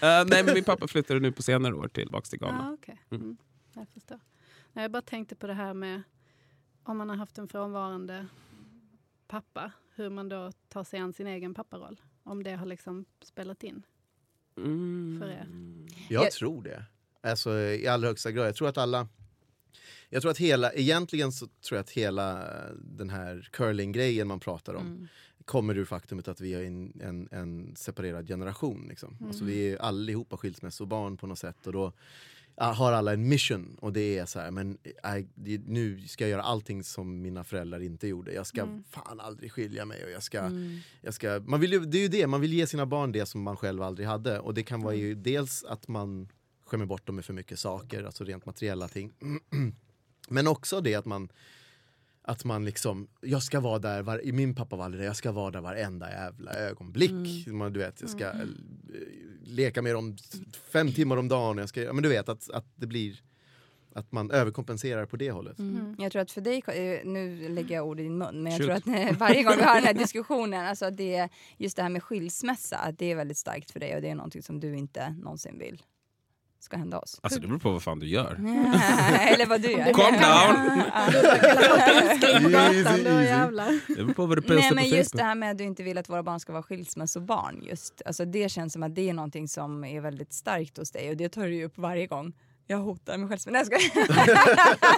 [0.00, 2.64] Eh, nej, men min pappa flyttade nu på senare år tillbaka till Ghana.
[2.68, 3.02] Ja, okej.
[3.10, 3.36] Mm,
[3.74, 4.20] jag förstår.
[4.72, 6.02] Nej, jag bara tänkte på det här med
[6.82, 8.26] om man har haft en frånvarande
[9.28, 12.00] pappa, hur man då tar sig an sin egen papparoll.
[12.22, 13.82] Om det har liksom spelat in
[14.56, 15.18] Mm.
[15.20, 15.46] för er.
[16.08, 16.84] Jag Jag- tror det.
[17.20, 18.46] Alltså i allra högsta grad.
[18.46, 19.08] Jag tror att alla...
[20.08, 24.74] Jag tror att hela, egentligen så tror jag att hela den här curling-grejen man pratar
[24.74, 25.08] om Mm.
[25.44, 28.86] kommer ur faktumet att vi är en, en, en separerad generation.
[28.88, 29.16] Liksom.
[29.26, 31.66] Alltså, vi är allihopa skilsmässobarn på något sätt.
[31.66, 31.92] Och då
[32.66, 36.30] har alla en mission och det är så här, men äh, det, nu ska jag
[36.30, 38.32] göra allting som mina föräldrar inte gjorde.
[38.32, 40.04] Jag ska fan aldrig skilja mig.
[40.04, 40.78] Och jag ska, Mm.
[41.02, 43.42] jag ska, man vill det är ju det, man vill ge sina barn det som
[43.42, 44.38] man själv aldrig hade.
[44.40, 46.28] Och det kan vara ju dels att man
[46.66, 49.12] skämmer bort dem med för mycket saker, alltså rent materiella ting.
[50.28, 51.28] Men också det att man
[52.28, 55.32] att man liksom, jag ska vara där, var, min pappa var aldrig där, jag ska
[55.32, 57.46] vara där varenda jävla ögonblick.
[57.46, 58.32] Man, du vet, jag ska eh,
[59.42, 60.16] leka med dem
[60.72, 61.58] fem timmar om dagen.
[61.58, 63.22] Jag ska, men du vet att, att det blir,
[63.94, 65.58] att man överkompenserar på det hållet.
[65.58, 65.96] Mm.
[65.98, 68.60] Jag tror att för dig, eh, nu lägger jag ord i din mun, men jag
[68.60, 68.84] Shoot.
[68.84, 71.76] tror att eh, varje gång vi har den här diskussionen, alltså att det är just
[71.76, 74.42] det här med skilsmässa, att det är väldigt starkt för dig och det är någonting
[74.42, 75.82] som du inte någonsin vill
[76.68, 77.20] ska hända oss.
[77.22, 78.34] Alltså det beror på vad fan du gör.
[79.32, 79.92] Eller vad du gör.
[79.92, 80.82] Calm down!
[82.52, 83.80] Easy, easy.
[83.88, 85.64] Det beror på vad du Nej postar men på just det här med att du
[85.64, 88.02] inte vill att våra barn ska vara skilsmässobarn just.
[88.06, 91.16] Alltså det känns som att det är någonting som är väldigt starkt hos dig och
[91.16, 92.32] det tar du ju upp varje gång.
[92.70, 93.40] Jag hotar mig själv.
[93.46, 93.78] Nej, jag.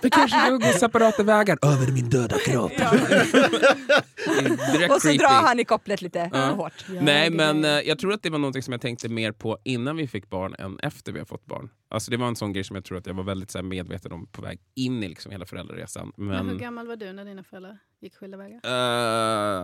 [0.03, 2.73] Vi kanske ska gå separata vägar över min döda kropp.
[2.77, 5.19] Det är Direkt Och så creepy.
[5.19, 6.51] drar han i kopplet lite Ja.
[6.51, 6.85] hårt.
[7.01, 9.97] Nej, men eh, jag tror att det var något som jag tänkte mer på innan
[9.97, 11.71] vi fick barn än efter vi har fått barn.
[11.89, 13.63] Alltså det var en sån grej som jag tror att jag var väldigt så här,
[13.63, 16.13] medveten om på väg in i liksom hela föräldraresan.
[16.17, 18.61] Men hur Men gammal var du när dina föräldrar gick skilda vägar?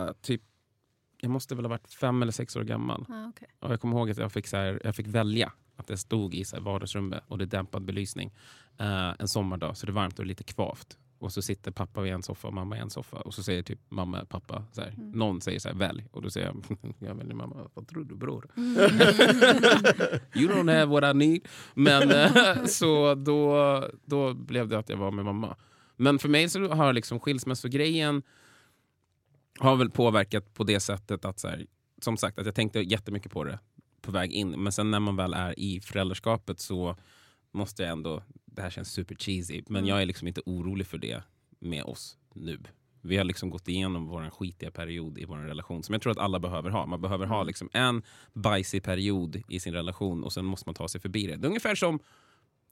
[0.07, 0.41] eh, typ,
[1.21, 3.05] jag måste väl ha varit fem eller sex år gammal.
[3.09, 3.47] Ah, okay.
[3.59, 5.51] Och jag kommer ihåg att jag fick, så här, jag fick välja.
[5.77, 8.33] Att det stod i så vardagsrummet och det är dämpad belysning.
[8.77, 10.97] Eh, en sommardag, så det är varmt och lite kvavt.
[11.19, 13.17] Och så sitter pappa vid en soffa och mamma i en soffa.
[13.17, 16.05] Och så säger typ mamma, pappa, så här, någon säger så här, välj.
[16.11, 16.63] Och då säger jag,
[17.09, 17.69] jag väljer mamma.
[17.73, 18.47] Vad tror du bror?
[20.35, 21.47] you don't have what I need.
[21.73, 25.55] Men eh, så då, då blev det att jag var med mamma.
[25.95, 28.23] Men för mig så har liksom skilsmässogrejen
[29.59, 31.65] har väl påverkat på det sättet att så här,
[32.01, 33.59] som sagt att jag tänkte jättemycket på det
[34.07, 34.63] på väg in.
[34.63, 36.95] Men sen när man väl är i föräldraskapet så
[37.51, 40.97] måste jag ändå, det här känns super cheesy, men jag är liksom inte orolig för
[40.97, 41.23] det
[41.59, 42.59] med oss nu.
[43.01, 46.17] Vi har liksom gått igenom vår skitiga period i vår relation som jag tror att
[46.17, 46.85] alla behöver ha.
[46.85, 50.87] Man behöver ha liksom en bajsig period i sin relation och sen måste man ta
[50.87, 51.35] sig förbi det.
[51.35, 51.99] Det är ungefär som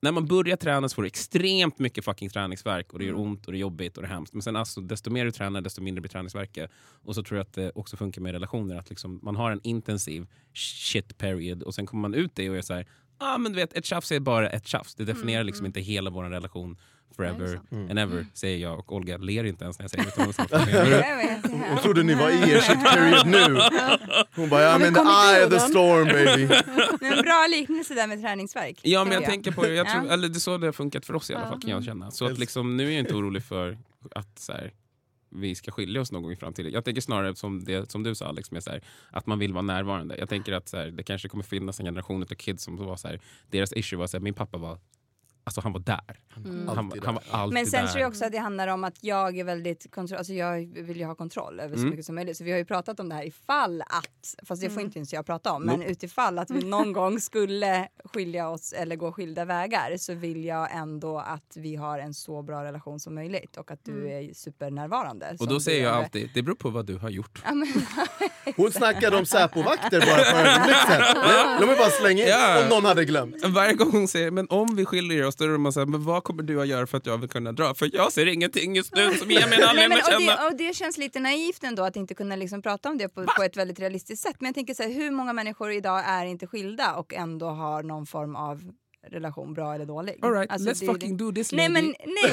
[0.02, 3.46] när man börjar träna så får du extremt mycket fucking träningsverk och det gör ont
[3.46, 4.34] och det är jobbigt och det är hemskt.
[4.34, 6.72] Men sen alltså, desto mer du tränar desto mindre blir träningsverket.
[6.78, 8.76] Och så tror jag att det också funkar med relationer.
[8.76, 12.58] Att liksom, man har en intensiv shit period och sen kommer man ut det och
[12.58, 14.96] är så här, ah, men du vet, ett tjafs är bara ett tjafs.
[14.96, 16.78] Det definierar liksom inte hela vår relation
[17.16, 18.80] forever and ever, säger jag.
[18.80, 20.10] Och Olga ler inte ens när jag säger det.
[20.10, 20.26] utan
[21.52, 23.60] hon Jag trodde ni var i er shit period nu.
[24.36, 26.48] Hon bara, I'm in the eye of the storm baby.
[27.02, 28.80] Men bra liknelse där med träningsverk.
[28.82, 29.74] Ja, men jag tycker tänker på det.
[29.74, 30.14] Jag tror, Ja.
[30.14, 32.12] eller det är så det har funkat för oss i alla fall, kan jag känna.
[32.12, 33.78] Så att liksom, nu är jag inte orolig för
[34.16, 34.74] att så här,
[35.30, 36.72] vi ska skilja oss någon gång i framtiden.
[36.72, 39.54] Jag tänker snarare som, det, som du sa Alex, med så här, att man vill
[39.54, 40.16] vara närvarande.
[40.18, 42.96] Jag tänker att så här, det kanske kommer finnas en generation av kids som var
[42.96, 43.20] så här,
[43.52, 44.80] deras issue var att min pappa var
[45.48, 46.20] Alltså han var där.
[46.30, 47.92] Han, Alltid han var alltid Men sen där.
[47.92, 50.98] tror jag också att det handlar om att jag är väldigt kontroll, alltså jag vill
[50.98, 51.90] ju ha kontroll över så Mm.
[51.90, 52.38] mycket som möjligt.
[52.38, 54.86] Så vi har ju pratat om det här ifall att, fast det får Mm.
[54.86, 58.96] inte ens jag prata om, men utifall att vi någon gång skulle skilja oss eller
[58.96, 63.16] gå skilda vägar så vill jag ändå att vi har en så bra relation som
[63.16, 65.36] möjligt och att du är supernärvarande.
[65.40, 66.04] Och då säger jag är.
[66.04, 67.42] alltid, det beror på vad du har gjort.
[67.46, 67.68] Ja, men,
[68.56, 71.58] Hon snackade om Säpo-vakter bara för ögonblick sedan.
[71.60, 72.64] Låt mig bara slänga in Ja.
[72.64, 73.46] om någon hade glömt.
[73.46, 76.24] Varje gång hon säger men om vi skiljer oss, är man så här, men vad
[76.24, 77.74] kommer du att göra för att jag vill kunna dra?
[77.74, 80.42] För jag ser ingenting just nu som ger mig en Nej, anledning att och, känna.
[80.42, 83.26] det, och det känns lite naivt ändå att inte kunna liksom prata om det på,
[83.38, 84.36] på ett väldigt realistiskt sätt.
[84.40, 87.84] Men jag tänker så här, hur många människor idag är inte skilda och ändå har
[87.84, 88.62] någon form av
[89.12, 90.20] relation, bra eller dålig?
[90.22, 91.82] All right, Alltså, let's fucking do this Nej lady.
[92.06, 92.32] men nej,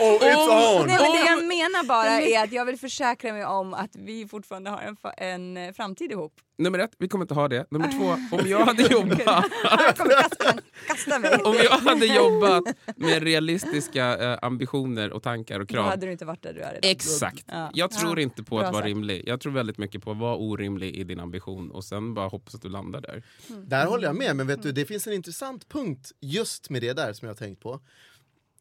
[0.00, 0.86] Oh, it's on!
[0.86, 4.28] nej men det jag menar bara är att jag vill försäkra mig om att vi
[4.28, 6.32] fortfarande har en, en eh, framtid ihop.
[6.58, 7.66] Nummer ett, vi kommer inte ha det.
[7.70, 9.18] Nummer två, om jag hade jobbat
[9.62, 10.54] Jag kommer kasta,
[10.86, 11.36] kasta mig.
[11.44, 12.64] Om jag hade jobbat
[12.96, 15.84] med realistiska eh, ambitioner och tankar och Då krav.
[15.88, 16.90] hade du inte varit där du är idag.
[16.90, 17.44] Exakt.
[17.48, 17.70] Ja.
[17.74, 18.22] Jag tror Ja.
[18.22, 18.86] inte på Bra att vara sagt.
[18.88, 19.22] rimlig.
[19.26, 22.54] Jag tror väldigt mycket på att vara orimlig i din ambition och sen bara hoppas
[22.54, 23.22] att du landar där.
[23.48, 26.92] Där håller jag med, men vet du, det finns en intressant punkt just med det
[26.92, 27.80] där som jag har tänkt på.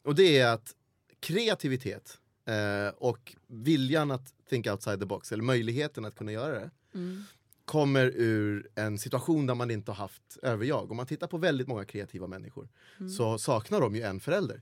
[0.03, 0.73] Och det är att
[1.19, 6.69] kreativitet eh, och viljan att think outside the box, eller möjligheten att kunna göra det,
[7.67, 10.91] kommer ur en situation där man inte har haft överjag.
[10.91, 12.67] Om man tittar på väldigt många kreativa människor
[13.17, 14.62] så saknar de ju en förälder.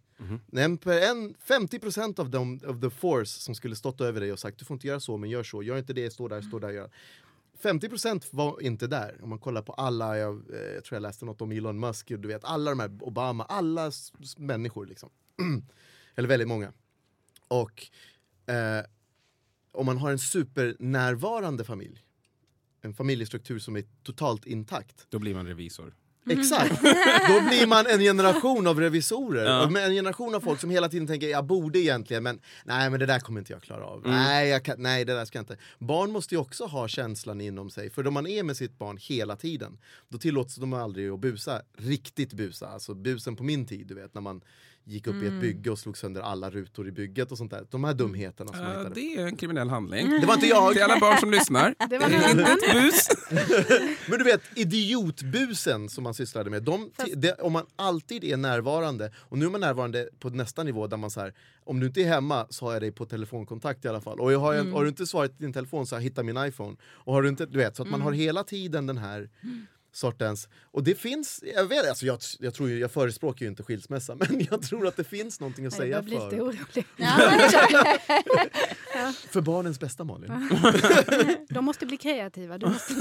[0.51, 4.59] En, en, 50% av, dem, of the force som skulle stått över dig och sagt
[4.59, 6.69] du får inte göra så men gör så, gör inte det, stå där, stå där,
[6.69, 6.89] gör
[7.61, 9.19] 50% var inte där.
[9.23, 12.07] Om man kollar på alla, jag, eh, jag tror jag läste något om Elon Musk,
[12.07, 13.91] du vet alla de här, Obama, alla
[14.37, 15.09] människor liksom.
[16.15, 16.73] Eller väldigt många.
[17.47, 17.87] Och
[18.53, 18.85] eh,
[19.71, 22.04] om man har en supernärvarande familj,
[22.85, 25.07] en familjestruktur som är totalt intakt.
[25.09, 25.93] Då blir man revisor.
[26.29, 26.81] Exakt!
[27.27, 29.45] Då blir man en generation av revisorer.
[29.45, 29.63] Ja.
[29.63, 33.05] En generation av folk som hela tiden tänker jag borde egentligen men nej men det
[33.05, 34.01] där kommer inte jag klara av.
[34.05, 35.57] Nej, jag kan, nej det där ska jag inte.
[35.79, 37.89] Barn måste ju också ha känslan inom sig.
[37.89, 39.77] För om man är med sitt barn hela tiden
[40.09, 41.61] då tillåts de aldrig att busa.
[41.77, 42.67] Riktigt busa.
[42.67, 44.41] Alltså busen på min tid du vet när man
[44.87, 47.65] gick upp i ett bygge och slog sönder alla rutor i bygget och sånt där.
[47.69, 48.89] De här dumheterna som hittade.
[48.95, 50.09] det är en kriminell handling.
[50.09, 50.73] Det var inte jag!
[50.73, 51.75] Till alla barn som lyssnar.
[51.89, 53.07] Det var inte ett bus.
[54.09, 58.37] Men du vet, idiotbusen som man sysslade med, de, Fast- det, om man alltid är
[58.37, 61.87] närvarande, och nu är man närvarande på nästa nivå där man så här, om du
[61.87, 64.19] inte är hemma så har jag dig på telefonkontakt i alla fall.
[64.19, 66.37] Och jag har, jag, har du inte svarat i din telefon så jag hittar min
[66.37, 66.75] iPhone.
[66.85, 69.29] Och har du inte, du vet, så att man har hela tiden den här
[69.95, 73.63] sortens, och det finns, jag vet alltså jag, jag tror ju, jag förespråkar ju inte
[73.63, 76.85] skilsmässa, men jag tror att det finns någonting att Jag säga blir lite för, orolig.
[79.29, 80.49] för barnens bästa Malin.
[81.49, 82.57] De måste bli kreativa.
[82.57, 82.93] Du måste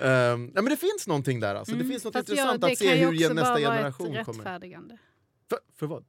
[0.00, 1.74] Ehm, ja, men det finns någonting där alltså.
[1.76, 3.62] det finns något Fast intressant ja, det att se kan hur också gen- nästa bara
[3.64, 4.38] vara generation ett kommer.
[4.38, 4.98] rättfärdigande.
[5.48, 6.04] För, för vad?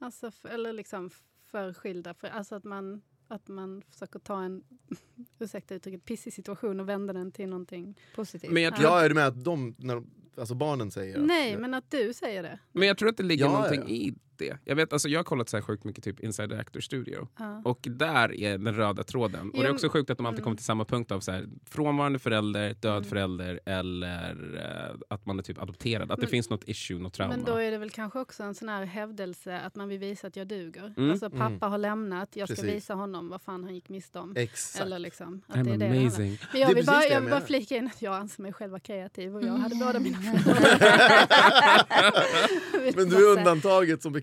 [0.00, 1.10] Alltså, f- eller liksom
[1.50, 2.14] för skilda.
[2.14, 4.62] För, alltså att man, att man försöker ta en,
[5.38, 7.98] ursäkta uttrycket, pissig situation och vända den till någonting.
[8.14, 8.50] Positivt.
[8.52, 11.26] Men jag, tror, Ja, är du med att de, när de, alltså barnen säger att-
[11.26, 12.58] Nej, men att du säger det.
[12.72, 13.88] men jag tror att det ligger Ja, någonting ja.
[13.88, 14.58] i det.
[14.64, 17.28] Jag, vet, alltså, jag har kollat så här sjukt mycket typ Inside the Actor Studio.
[17.38, 17.62] Ja.
[17.64, 19.50] Och där är den röda tråden.
[19.50, 20.44] Och det är Jo, också sjukt att de alltid mm.
[20.44, 23.04] kommer till samma punkt av så här, frånvarande förälder, död Mm.
[23.04, 26.02] förälder eller eh, att man är typ adopterad.
[26.02, 27.36] Att det Men- finns något issue, något trauma.
[27.36, 30.26] Men då är det väl kanske också en sån här hävdelse att man vill visa
[30.26, 30.94] att jag duger.
[30.96, 31.10] Mm.
[31.10, 31.60] Alltså pappa Mm.
[31.70, 32.74] har lämnat, jag ska Precis.
[32.74, 34.36] visa honom vad fan han gick miste om.
[34.36, 34.84] Exakt.
[34.84, 36.38] Eller liksom, att I'm det är det det amazing.
[36.52, 38.14] Men jag Det är vill, bara, det jag jag vill bara flika in att jag
[38.14, 39.60] anser mig själv vara kreativ och jag Mm.
[39.60, 40.60] hade båda mina föräldrar.
[42.84, 44.12] Vill Men du är undantaget som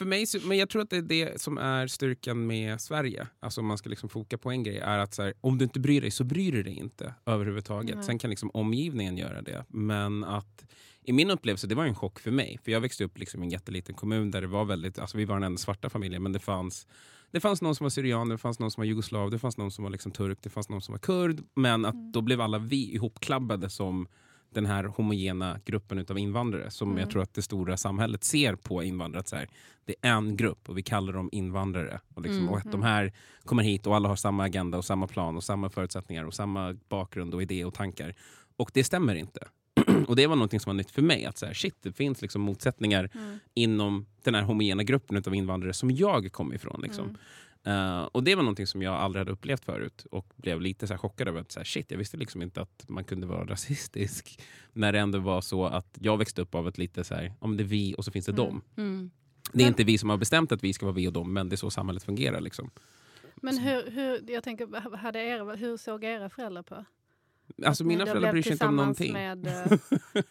[0.00, 3.26] För mig, men jag tror att det är det som är styrkan med Sverige.
[3.40, 5.80] Alltså om man ska liksom foka på en grej, är att här, om du inte
[5.80, 7.96] bryr dig så bryr du dig inte överhuvudtaget.
[7.96, 8.04] Nej.
[8.04, 9.64] Sen kan liksom omgivningen göra det.
[9.68, 10.64] Men att
[11.02, 12.58] i min upplevelse, det var en chock för mig.
[12.64, 15.24] För jag växte upp liksom i en jätteliten kommun där det var väldigt, alltså vi
[15.24, 16.86] var den enda svarta familjen, men det fanns
[17.30, 19.70] det fanns någon som var syrian, det fanns någon som var jugoslav, det fanns någon
[19.70, 21.42] som var liksom turk, det fanns någon som var kurd.
[21.54, 24.08] Men att då blev alla vi ihopklabbade som
[24.50, 28.82] den här homogena gruppen utav invandrare som jag tror att det stora samhället ser på
[28.82, 29.24] invandrare.
[29.26, 29.48] Så här,
[29.84, 32.00] det är en grupp och vi kallar dem invandrare.
[32.14, 33.12] Och, liksom, och att de här
[33.44, 36.76] kommer hit och alla har samma agenda och samma plan och samma förutsättningar och samma
[36.88, 38.14] bakgrund och idé och tankar.
[38.56, 39.48] Och det stämmer inte.
[40.06, 41.24] och det var något som var nytt för mig.
[41.24, 43.10] Att så här, shit, det finns liksom motsättningar
[43.54, 46.80] inom den här homogena gruppen utav invandrare som jag kom ifrån.
[46.82, 47.16] Liksom.
[47.64, 50.98] Eh, och det var någonting som jag aldrig hade upplevt förut och blev lite så
[50.98, 54.40] chockad över att så här, shit, jag visste liksom inte att man kunde vara rasistisk
[54.72, 57.56] när det ändå var så att jag växte upp av ett lite så här, om
[57.56, 58.62] det är vi och så finns det dem.
[58.76, 59.10] Mm.
[59.52, 61.48] Det är inte vi som har bestämt att vi ska vara vi och dem, men
[61.48, 62.40] det är så samhället fungerar.
[62.40, 62.70] Liksom.
[63.36, 66.84] Men hur, hur, jag tänker, hade era, hur såg era föräldrar på?
[67.66, 69.12] Alltså mina föräldrar bryr sig inte om någonting.
[69.12, 69.72] Med, eh,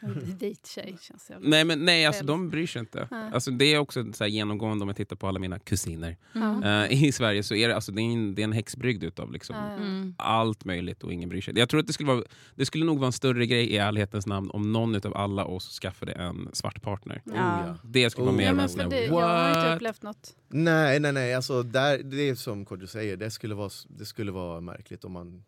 [0.00, 1.42] en vit tjej känns jag.
[1.42, 3.08] Nej, men nej alltså, de bryr sig inte.
[3.10, 3.30] Nej.
[3.32, 6.84] Alltså, det är också så här genomgående om jag tittar på alla mina kusiner Ja.
[6.84, 7.42] eh, i Sverige.
[7.42, 9.76] så är det, alltså, det, är en, det är en häxbrygd utav liksom, Ja, ja.
[9.76, 10.14] Mm.
[10.18, 11.58] allt möjligt och ingen bryr sig.
[11.58, 12.22] Jag tror att det skulle, vara,
[12.54, 15.78] det skulle nog vara en större grej i ärlighetens namn om någon av alla oss
[15.80, 17.22] skaffade en svart partner.
[17.26, 17.66] Oh, Ja.
[17.66, 17.76] ja.
[17.84, 20.34] Det skulle Oh, vara mer Ja, av men för det, jag har inte upplevt något.
[20.48, 21.34] Nej, nej, nej.
[21.34, 25.12] Alltså, där, det är som Kodjo säger, det skulle vara, det skulle vara märkligt om
[25.12, 25.44] man,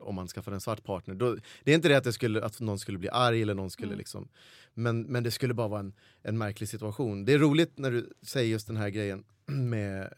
[0.00, 1.14] om man skaffade en svart partner.
[1.14, 3.70] Då, det är inte det att, det skulle, att någon skulle bli arg eller någon
[3.70, 3.98] skulle Mm.
[3.98, 4.28] liksom...
[4.74, 5.92] Men, men det skulle bara vara en,
[6.22, 7.24] en märklig situation.
[7.24, 10.12] Det är roligt när du säger just den här grejen med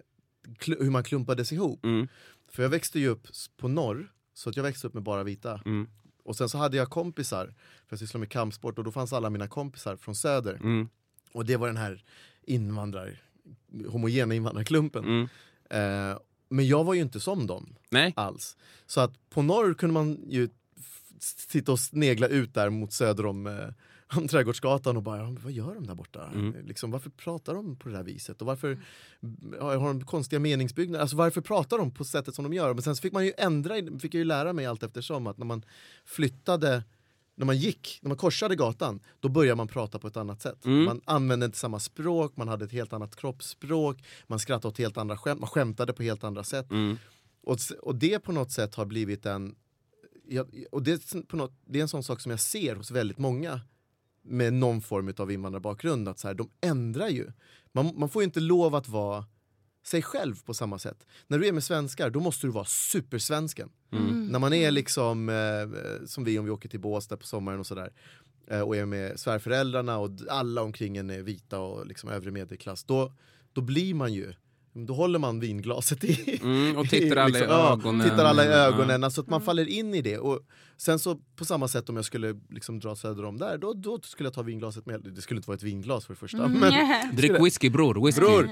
[0.67, 1.85] hur man klumpades ihop.
[1.85, 2.09] Mm,
[2.49, 5.61] För jag växte ju upp på norr, så att jag växte upp med bara vita.
[5.67, 5.87] mm,
[6.25, 9.31] Och sen så hade jag kompisar, för jag sysslade med kampsport, och då fanns alla
[9.31, 10.55] mina kompisar från söder.
[10.55, 10.89] mm,
[11.33, 12.05] Och det var den här
[12.43, 13.23] invandrar,
[13.89, 15.05] homogena invandrarklumpen.
[15.05, 15.29] mm.
[15.71, 16.19] Eh,
[16.55, 18.57] men jag var ju inte som dem Nej, alls.
[18.87, 20.49] Så att på norr kunde man ju
[21.21, 23.69] sitta och snegla ut där mot söder om, eh,
[24.19, 26.31] om Trädgårdsgatan och bara, "Ja, vad gör de där borta?
[26.35, 26.67] Mm.
[26.67, 28.41] Liksom, varför pratar de på det här viset?
[28.41, 28.79] Och varför
[29.61, 31.03] har de konstiga meningsbyggnader?
[31.03, 32.75] Alltså varför pratar de på sättet som de gör?
[32.75, 35.47] Men sen fick man ju ändra, fick jag ju lära mig allt eftersom att när
[35.47, 35.65] man
[36.05, 36.83] flyttade
[37.37, 40.65] när man gick, när man korsade gatan, då började man prata på ett annat sätt.
[40.65, 40.85] Mm.
[40.85, 44.97] Man använde inte samma språk, man hade ett helt annat kroppsspråk, man skrattade åt helt
[44.97, 46.71] andra skämt, man skämtade på helt andra sätt.
[46.71, 46.97] mm,
[47.43, 49.55] Och, och det på något sätt har blivit en...
[50.71, 53.61] Och det, på något, det är en sån sak som jag ser hos väldigt många
[54.23, 57.33] med någon form av invandrarbakgrund, att så här, de ändrar ju.
[57.73, 59.25] Man, man får ju inte lov att vara
[59.85, 61.07] sig själv på samma sätt.
[61.27, 63.71] När du är med svenskar, då måste du vara supersvensken.
[63.93, 64.27] mm.
[64.27, 67.67] När man är liksom, eh, som vi om vi åker till Båstad på sommaren och
[67.67, 67.93] sådär,
[68.51, 72.85] eh, och är med svärföräldrarna och alla omkring en är vita och liksom övre medelklass,
[72.85, 73.13] då,
[73.53, 74.35] då blir man ju,
[74.75, 78.11] då håller man vinglaset i, Mm, och tittar alla i liksom, ja, ögonen.
[78.11, 78.53] tittar alla i Ja.
[78.55, 80.19] ögonen, alltså att man faller in i det.
[80.19, 80.41] Och
[80.77, 83.99] sen så på samma sätt om jag skulle liksom dra söder om där, då, då
[84.03, 85.01] skulle jag ta vinglaset med.
[85.15, 86.45] Det skulle inte vara ett vinglas för det första.
[86.45, 86.61] Mm.
[86.61, 88.21] Men, Drick whisky bror, whisky.
[88.21, 88.45] Bror.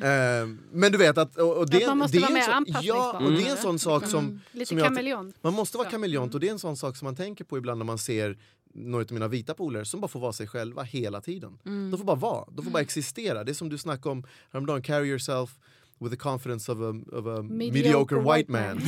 [0.00, 2.48] eh, men du vet att, och, och det, Att man måste det vara är mer
[2.48, 2.96] anpassningsbar.
[2.96, 4.40] Ja, och det är en sån sak som, Mm.
[4.52, 5.36] Lite som jag- kameleont.
[5.42, 7.78] man måste vara kameleont och det är en sån sak som man tänker på ibland
[7.78, 8.38] när man ser
[8.74, 11.58] några av mina vita polare som bara får vara sig själva hela tiden.
[11.90, 13.44] De får bara vara, de får bara existera.
[13.44, 15.58] Det är som du snackade om häromdagen, carry yourself
[16.04, 18.78] with the confidence of a, of a mediocre, white man.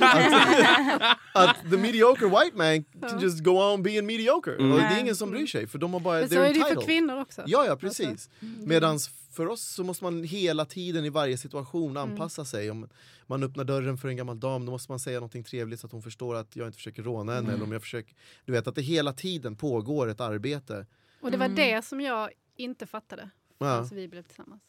[0.00, 4.56] att, att the mediocre white man can just go on being mediocre.
[4.56, 6.46] Och det är ingen som bryr sig för de har bara, Men så är det
[6.48, 6.86] ju för entitled.
[6.86, 7.42] kvinnor också.
[7.46, 8.30] Ja, ja precis.
[8.40, 8.98] Medan
[9.32, 12.70] för oss så måste man hela tiden i varje situation anpassa sig.
[12.70, 12.88] Om
[13.26, 15.92] man öppnar dörren för en gammal dam då måste man säga något trevligt så att
[15.92, 17.52] hon förstår att jag inte försöker råna henne.
[17.52, 18.14] Eller om jag försöker,
[18.44, 20.86] du vet att det hela tiden pågår ett arbete.
[21.20, 23.84] Och det var det som jag inte fattade Ja.
[23.84, 24.62] förrän vi blev tillsammans.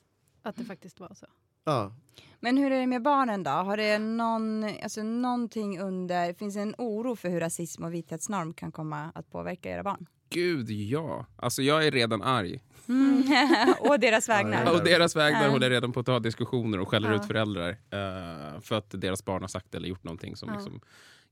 [0.43, 1.25] Att det faktiskt var så.
[1.63, 1.91] Ja.
[2.39, 3.51] Men hur är det med barnen då?
[3.51, 8.53] Har det någon, alltså någonting under, finns det en oro för hur rasism och vithetsnorm
[8.53, 10.05] kan komma att påverka era barn?
[10.29, 11.25] Gud ja.
[11.35, 12.63] Alltså jag är redan arg.
[13.79, 14.65] och deras vägnar?
[14.65, 14.71] ja.
[14.71, 17.15] Och deras vägnar håller jag redan på att ta diskussioner och skäller Ja.
[17.15, 17.69] ut föräldrar.
[17.69, 20.55] eh, för att deras barn har sagt eller gjort någonting som Ja.
[20.55, 20.81] liksom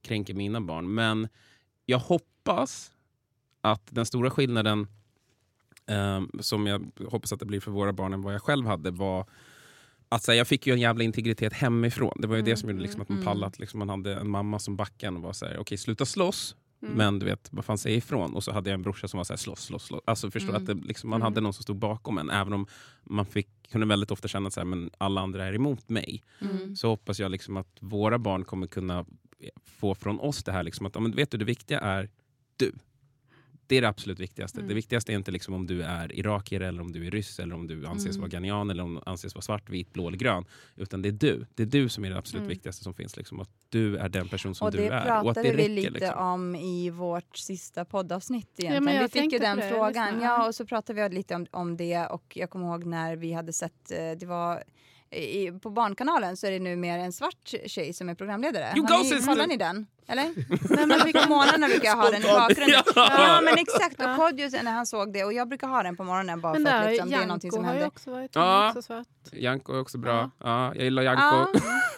[0.01, 0.93] kränker mina barn.
[0.93, 1.27] Men
[1.85, 2.91] jag hoppas
[3.61, 4.87] att den stora skillnaden
[5.87, 8.91] eh, som jag hoppas att det blir för våra barn än vad jag själv hade
[8.91, 9.25] var
[10.09, 12.17] att så här, jag fick ju en jävla integritet hemifrån.
[12.21, 13.25] Det var ju det som gjorde liksom att man mm.
[13.25, 13.47] pallade.
[13.47, 16.55] att Liksom man hade en mamma som backade och var så här, okej sluta slåss.
[16.81, 16.93] Mm.
[16.95, 18.35] Men du vet, vad fan säger ifrån?
[18.35, 20.01] Och så hade jag en brorsa som var så här, slåss, slåss, slåss.
[20.05, 20.61] Alltså förstår Mm.
[20.61, 21.23] att det, liksom, man Mm.
[21.25, 22.29] hade någon som stod bakom en.
[22.29, 22.67] Även om
[23.03, 26.23] man fick, kunde väldigt ofta känna att men alla andra är emot mig.
[26.41, 26.75] Mm.
[26.75, 29.05] Så hoppas jag liksom att våra barn kommer kunna
[29.65, 32.09] få från oss det här liksom att ja, men vet du, det viktiga är
[32.57, 32.71] du.
[33.69, 34.57] Det är det absolut viktigaste.
[34.59, 34.67] Mm.
[34.67, 37.55] Det viktigaste är inte liksom om du är irakier, eller om du är ryss, eller
[37.55, 38.19] om du anses Mm.
[38.21, 40.45] vara ghanian, eller om du anses vara svart, vit, blå eller grön.
[40.75, 41.45] Utan det är du.
[41.55, 42.49] Det är du som är det absolut Mm.
[42.49, 43.17] viktigaste som finns.
[43.17, 44.89] Liksom, att du är den person som Och du är.
[44.89, 46.17] pratade och att det vi räcker, lite liksom.
[46.17, 48.95] om i vårt sista poddavsnitt men egentligen.
[48.95, 50.21] jag vi fick ju tänkte den det, frågan.
[50.21, 53.33] Ja, och så pratade vi lite om, om det och jag kommer ihåg när vi
[53.33, 54.63] hade sett, eh, det var
[55.11, 58.73] i, på Barnkanalen så är det nu mer en svart tjej som är programledare.
[58.75, 59.87] You Har go, ni, kollar ni den?
[60.11, 60.23] Eller?
[60.75, 62.81] Nej, men På morgonen brukar jag ha den i bakgrunden.
[62.95, 63.41] Ja.
[63.43, 64.15] Men exakt, och.
[64.15, 66.71] Kodjo när han såg det och jag brukar ha den på morgonen bara Men för
[66.73, 67.87] att liksom, det är någonting Janko som har ju händer.
[67.87, 68.67] också varit Ja.
[68.69, 69.07] också svart.
[69.31, 70.11] Janko är också bra.
[70.11, 70.29] Ja.
[70.43, 70.75] Ja.
[70.75, 71.21] jag gillar Janko.
[71.21, 71.47] Ja,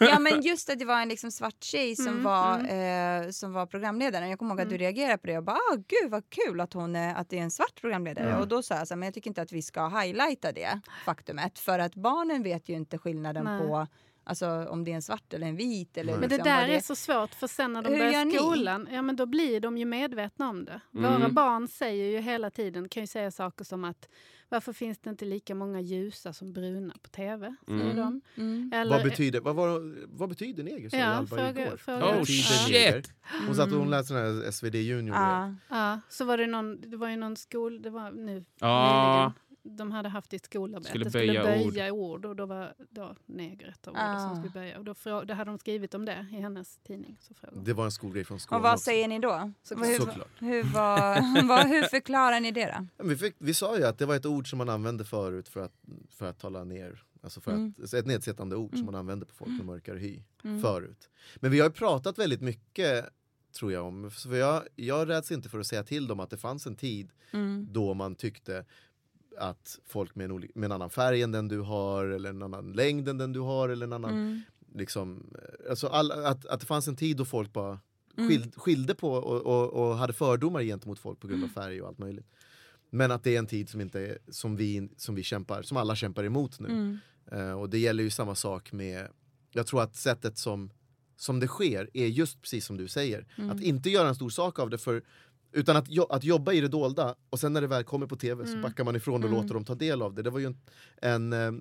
[0.00, 3.52] ja men just att det var en liksom svart tjej som, Mm, var, eh, som
[3.52, 4.28] var programledaren.
[4.30, 4.84] Jag kommer ihåg att du Mm.
[4.84, 7.42] reagerade på det och bara ah, gud vad kul att, hon är, att det är
[7.42, 8.28] en svart programledare.
[8.30, 8.38] Ja.
[8.38, 10.80] Och då sa jag så här, men jag tycker inte att vi ska highlighta det
[11.04, 13.60] faktumet för att barnen vet ju inte skillnaden Nej.
[13.68, 13.86] på
[14.32, 15.96] alltså, om det är en svart eller en vit.
[15.96, 16.20] Eller Nej.
[16.20, 18.88] Men det liksom där vad är så svårt för sen när de Hur börjar skolan,
[18.92, 20.80] ja men då blir de ju medvetna om det.
[20.94, 21.12] Mm.
[21.20, 24.08] Våra barn säger ju hela tiden, kan ju säga saker som att
[24.48, 27.54] varför finns det inte lika många ljusa som bruna på tv?
[27.66, 27.96] Säger Mm.
[27.96, 28.20] de.
[28.36, 28.70] Mm.
[28.74, 30.88] Eller, Vad betyder, vad, var, vad betyder neger?
[30.90, 33.12] sa Ja, fråga- fråga- Oh shit!
[33.46, 33.90] Hon sa att hon Mm.
[33.90, 35.16] läste den här SvD Junior.
[35.16, 35.54] Ja.
[35.68, 39.32] Ja, så var det någon, det var ju någon skol, det var nu nyligen,
[39.64, 42.24] de hade haft ett skolarbete, Skulle skulle böja böja, ord.
[42.24, 44.28] och då var då neger ett av orden Ah.
[44.28, 44.78] som skulle böja.
[44.78, 47.16] Och då, frå, då hade de skrivit om det i hennes tidning.
[47.20, 47.60] Så frågade.
[47.64, 48.84] Det var en skolgrej från skolan Och vad också.
[48.84, 49.52] säger ni då?
[49.70, 50.28] Hur, Såklart.
[50.38, 53.04] hur, vad, vad, hur förklarar ni det då?
[53.08, 55.60] Vi, fick, vi sa ju att det var ett ord som man använde förut för
[55.60, 55.72] att,
[56.10, 57.02] för att tala ner.
[57.22, 57.74] Alltså för Mm.
[57.82, 58.86] att, så ett nedsättande ord som Mm.
[58.92, 60.62] man använde på folk med mörkare hy Mm.
[60.62, 61.10] förut.
[61.36, 63.04] Men vi har ju pratat väldigt mycket
[63.58, 64.10] tror jag om.
[64.10, 67.10] För jag, jag räds inte för att säga till dem att det fanns en tid
[67.32, 67.66] Mm.
[67.70, 68.64] då man tyckte
[69.38, 72.42] att folk med en, oli- med en annan färg än den du har eller en
[72.42, 74.40] annan längd än den du har eller en annan Mm.
[74.74, 77.78] liksom, eh, alltså all, att, att det fanns en tid då folk bara
[78.16, 78.28] Mm.
[78.28, 81.54] skild, skilde på och, och, och hade fördomar gentemot folk på grund av Mm.
[81.54, 82.26] färg och allt möjligt.
[82.90, 85.76] Men att det är en tid som, inte är, som, vi, som vi kämpar, som
[85.76, 86.68] alla kämpar emot nu.
[86.68, 86.98] Mm.
[87.32, 89.08] Eh, och det gäller ju samma sak med,
[89.50, 90.70] jag tror att sättet som,
[91.16, 93.26] som det sker är just precis som du säger.
[93.38, 93.50] Mm.
[93.50, 95.02] Att inte göra en stor sak av det för
[95.52, 98.16] utan att, jo, att jobba i det dolda och sen när det väl kommer på
[98.16, 98.62] tv så Mm.
[98.62, 99.42] backar man ifrån och Mm.
[99.42, 100.22] låter dem ta del av det.
[100.22, 100.56] Det var ju en,
[101.02, 101.52] en eh,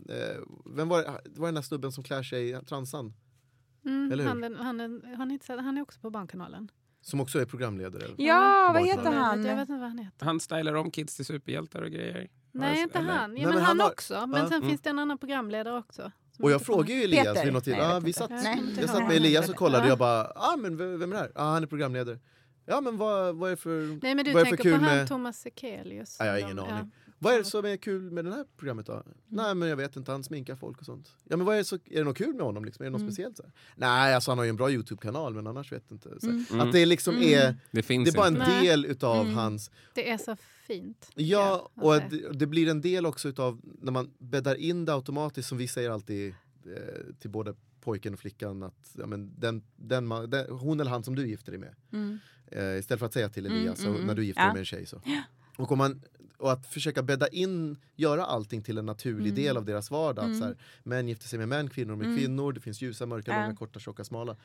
[0.75, 3.13] vem var det, det var den där snubben som klär sig, transan,
[3.86, 4.30] Mm, Eller hur?
[4.30, 6.71] han, den- han, den- han, är inte, så- han är också på Barnkanalen.
[7.01, 8.04] som också är programledare.
[8.17, 9.45] Ja, vad heter han?
[9.45, 10.25] Jag vet inte vad han heter.
[10.25, 12.30] Han stylar om kids till superhjältar och grejer.
[12.51, 13.10] Nej, inte eller?
[13.12, 13.19] han.
[13.21, 14.27] Ja, Nej, men men han, har- också.
[14.27, 14.69] Men sen Mm.
[14.69, 16.12] finns det en annan programledare också.
[16.39, 17.43] Och jag frågade ju Elias Peter?
[17.43, 17.93] vid något Nej, tillfälle.
[17.99, 18.32] vet vi satt,
[18.82, 19.89] jag satt med Elias och kollade Ja.
[19.89, 21.32] jag bara, ah, men vem vem är det här?
[21.36, 22.19] Ah, han är programledare.
[22.65, 24.71] Ja men vad, vad är det för, Nej, men du vad är det för tänker
[24.71, 26.15] på kul han med, Thomas Sekelius.
[26.19, 26.91] Ja, jag har ingen de- aning.
[27.19, 29.04] vad är det som är kul med det här programmet då?
[29.28, 31.12] Nej men jag vet inte, han sminkar folk och sånt.
[31.24, 32.84] Ja men vad är det, så, är det något kul med honom liksom?
[32.84, 33.12] Är det något Mm.
[33.12, 33.38] speciellt?
[33.38, 33.52] Så här?
[33.76, 36.10] Nej alltså han har ju en bra Youtube-kanal men annars vet jag inte.
[36.28, 36.45] Mm.
[36.52, 36.67] Mm.
[36.67, 37.28] Att det liksom Mm.
[37.30, 38.47] är, Det finns det är bara en inte.
[38.47, 38.67] Nej.
[38.67, 39.34] del utav Mm.
[39.36, 40.36] hans Det är så
[40.67, 41.10] fint.
[41.15, 42.17] Ja, jag, och se.
[42.17, 45.67] det, det blir en del också utav när man bäddar in det automatiskt som vi
[45.67, 46.30] säger alltid
[46.65, 50.91] eh, till både pojken och flickan att ja, men den, den, man, den, hon eller
[50.91, 51.76] han som du gifter dig med.
[52.51, 52.73] Mm.
[52.73, 54.15] Eh, istället för att säga till Mm, Elias mm, så när mm.
[54.15, 54.45] du gifter Ja.
[54.45, 54.85] dig med en tjej.
[54.85, 55.01] Så.
[55.57, 56.01] Och, om man,
[56.37, 59.35] och att försöka bädda in, göra allting till en naturlig Mm.
[59.35, 60.23] del av deras vardag.
[60.23, 60.39] Att Mm.
[60.39, 62.17] så här, män gifter sig med män, kvinnor med Mm.
[62.17, 62.53] kvinnor.
[62.53, 63.41] Det finns ljusa, mörka, Ja.
[63.41, 64.37] långa, korta, tjocka, smala.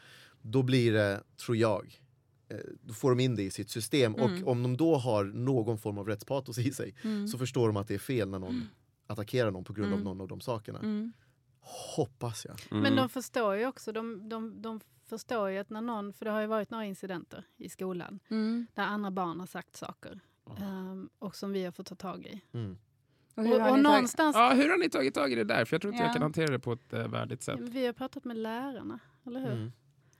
[0.43, 2.01] Då blir det, tror jag,
[2.49, 4.15] eh, då får de in det i sitt system.
[4.15, 4.43] Mm.
[4.43, 7.29] Och om de då har någon form av rättspatos i sig Mm.
[7.29, 8.69] så förstår de att det är fel när någon
[9.07, 10.05] attackerar någon på grund av Mm.
[10.05, 10.79] någon av de sakerna.
[10.79, 11.13] Mm.
[11.97, 12.57] Hoppas jag.
[12.71, 12.83] Mm.
[12.83, 16.31] Men de förstår ju också, de, de, de förstår ju att när någon, för det
[16.31, 18.67] har ju varit några incidenter i skolan Mm.
[18.75, 20.21] där andra barn har sagt saker
[20.59, 22.43] ehm, och som vi har fått ta tag i.
[22.53, 22.79] Mm.
[23.35, 25.35] Och Och, hur har och ni tagit- någonstans, Ja, hur har ni tagit tag i
[25.35, 25.65] det där?
[25.65, 26.07] För jag tror inte Ja.
[26.09, 27.61] jag kan hantera det på ett eh, värdigt sätt.
[27.61, 29.53] vi har pratat med lärarna, eller hur?
[29.53, 29.73] Mm.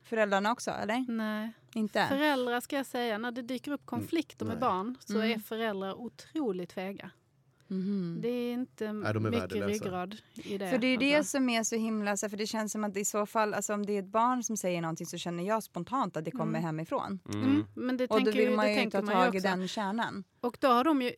[0.03, 1.05] Föräldrarna också, eller?
[1.13, 1.53] Nej.
[1.75, 2.07] Inte?
[2.09, 5.31] Föräldrar ska jag säga, när det dyker upp konflikter med barn så Mm.
[5.33, 7.11] är föräldrar otroligt fega.
[7.69, 8.19] Mhm.
[8.23, 9.85] Det är inte de är mycket värdelösa.
[9.85, 10.71] ryggrad i det.
[10.71, 11.31] För det är det alltså.
[11.31, 13.93] som är så himla, för det känns som att i så fall, alltså om det
[13.93, 16.63] är ett barn som säger någonting så känner jag spontant att det kommer Mm.
[16.65, 17.19] hemifrån.
[17.29, 17.45] Mm.
[17.45, 19.69] Mm, men det Och då vill ju, man det ju tänker ta tag i den
[19.69, 20.25] kärnan.
[20.41, 21.13] Och då har de ju,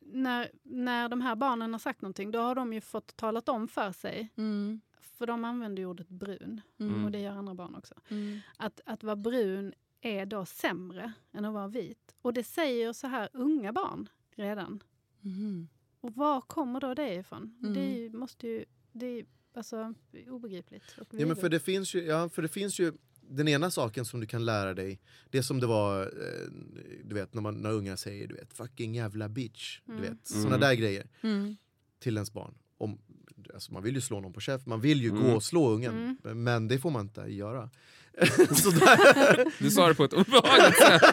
[0.00, 3.68] när, när de här barnen har sagt någonting, då har de ju fått talat om
[3.68, 4.80] för sig, Mm.
[5.00, 7.04] för de använder ju ordet brun, Mm.
[7.04, 8.38] och det gör andra barn också, Mm.
[8.56, 12.14] att, att vara brun är då sämre än att vara vit.
[12.22, 14.82] Och det säger så här unga barn redan.
[15.20, 15.68] Mhm.
[16.04, 17.54] Och var kommer då det ifrån?
[17.62, 17.74] Mm.
[17.74, 19.24] Det måste ju, det är
[19.54, 19.94] alltså
[20.28, 20.82] obegripligt.
[21.00, 24.04] Och Ja, men för det finns ju, ja, för det finns ju den ena saken
[24.04, 25.00] som du kan lära dig,
[25.30, 26.50] det som det var eh,
[27.04, 29.80] du vet, när, man, när unga säger du vet, fucking jävla bitch.
[29.84, 30.02] Du Mm.
[30.04, 31.56] vet, såna där grejer Mm.
[31.98, 32.54] till ens barn.
[32.78, 32.98] Om,
[33.54, 35.22] alltså man vill ju slå någon på käften, man vill ju Mm.
[35.22, 36.16] gå och slå ungen.
[36.24, 36.44] Mm.
[36.44, 37.70] Men det får man inte göra.
[39.58, 41.02] Du sa det på ett obehagligt sätt.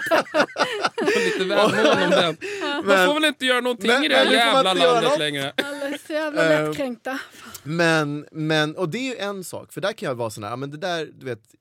[1.26, 2.38] Lite väl mån om den.
[2.86, 5.54] Man Men- får väl inte göra någonting Men- i det här jävla landet längre.
[5.58, 7.20] Alla är så jävla Eh, lättkränkta.
[7.64, 10.52] men, men, och det är ju en sak, för där kan jag vara sån här,
[10.52, 11.56] ja, men det där, du vet,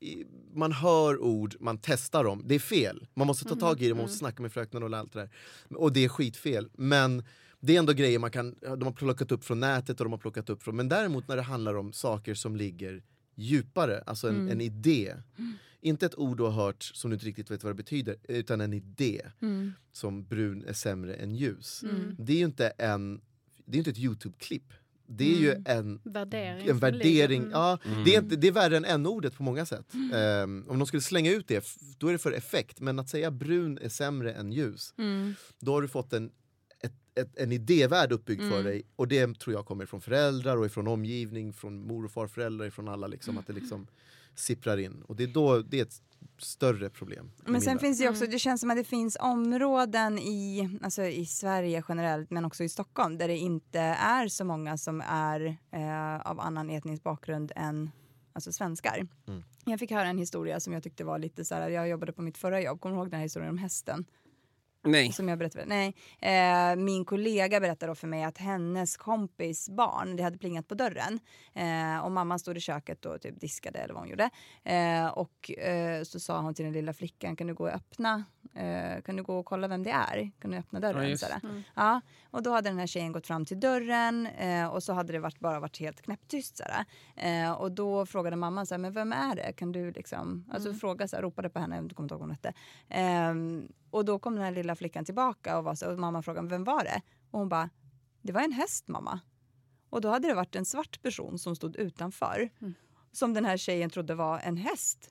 [0.53, 3.07] man hör ord, man testar dem, det är fel.
[3.13, 5.29] Man måste ta tag i det, man måste snacka med fröknen och allt det där.
[5.77, 6.69] Och det är skitfel.
[6.73, 7.23] Men
[7.59, 10.19] det är ändå grejer man kan, de har plockat upp från nätet och de har
[10.19, 13.03] plockat upp från, men däremot när det handlar om saker som ligger
[13.35, 15.13] djupare, alltså en, en idé.
[15.81, 18.61] Inte ett ord du har hört som du inte riktigt vet vad det betyder, utan
[18.61, 19.21] en idé.
[19.41, 19.73] Mm.
[19.91, 21.83] Som brun är sämre än ljus.
[21.83, 22.15] Mm.
[22.19, 23.21] Det är ju inte en,
[23.65, 24.73] det är inte ett Youtube-klipp.
[25.07, 25.63] Det är ju Mm.
[25.67, 26.67] en Värdering.
[26.67, 27.41] en värdering.
[27.41, 27.51] ligger.
[27.55, 28.03] Ja, Mm.
[28.03, 29.93] det, är inte, det är värre än n-ordet på många sätt.
[30.13, 31.65] Ehm, om de skulle slänga ut det,
[31.97, 32.79] då är det för effekt.
[32.79, 35.33] Men att säga brun är sämre än ljus, Mm.
[35.59, 36.31] då har du fått en,
[36.83, 38.63] ett, ett, en idévärld uppbyggd för Mm.
[38.63, 38.83] dig.
[38.95, 42.87] Och det tror jag kommer från föräldrar och ifrån omgivning, från mor och farföräldrar, ifrån
[42.87, 43.07] alla.
[43.07, 43.87] Liksom, att det liksom
[44.35, 45.01] sipprar in.
[45.07, 46.01] Och det är då det är ett
[46.37, 47.31] större problem.
[47.45, 47.81] Men sen värld.
[47.81, 48.31] finns det också, Mm.
[48.31, 52.69] det känns som att det finns områden i, alltså i Sverige generellt men också i
[52.69, 57.91] Stockholm där det inte är så många som är eh, av annan etnisk bakgrund än
[58.33, 59.07] alltså svenskar.
[59.27, 59.43] Mm.
[59.65, 62.21] Jag fick höra en historia som jag tyckte var lite så här, jag jobbade på
[62.21, 64.05] mitt förra jobb, kommer du ihåg den här historien om hästen?
[64.83, 65.11] Nej.
[65.11, 65.65] Som jag berättade.
[65.65, 65.95] Nej.
[66.19, 70.75] Eh, min kollega berättade då för mig att hennes kompis barn, det hade plingat på
[70.75, 71.19] dörren
[71.53, 74.29] eh, och mamman stod i köket och typ diskade eller vad hon gjorde.
[74.63, 78.23] Eh, och eh, så sa hon till den lilla flickan, kan du gå och öppna,
[78.53, 80.31] eh, kan du gå och kolla vem det är?
[80.39, 81.09] Kan du öppna dörren?
[81.09, 81.17] Ja.
[81.17, 81.39] Sådär.
[81.43, 81.63] Mm.
[81.75, 85.13] Ja, och då hade den här tjejen gått fram till dörren eh, och så hade
[85.13, 86.57] det varit, bara varit helt knäpptyst.
[86.57, 86.85] Sådär.
[87.15, 89.53] Eh, och då frågade mamman så här, men vem är det?
[89.53, 90.79] Kan du liksom, alltså Mm.
[90.79, 92.53] fråga så här, ropade på henne, jag kommer inte ihåg vad hon hette.
[92.89, 96.47] Ehm, och då kom den här lilla flickan tillbaka och, var så, och mamma frågade,
[96.47, 97.01] vem var det?
[97.31, 97.69] Och hon bara,
[98.21, 99.19] det var en häst mamma.
[99.89, 102.49] Och då hade det varit en svart person som stod utanför.
[102.61, 102.73] Mm.
[103.11, 105.09] Som den här tjejen trodde var en häst.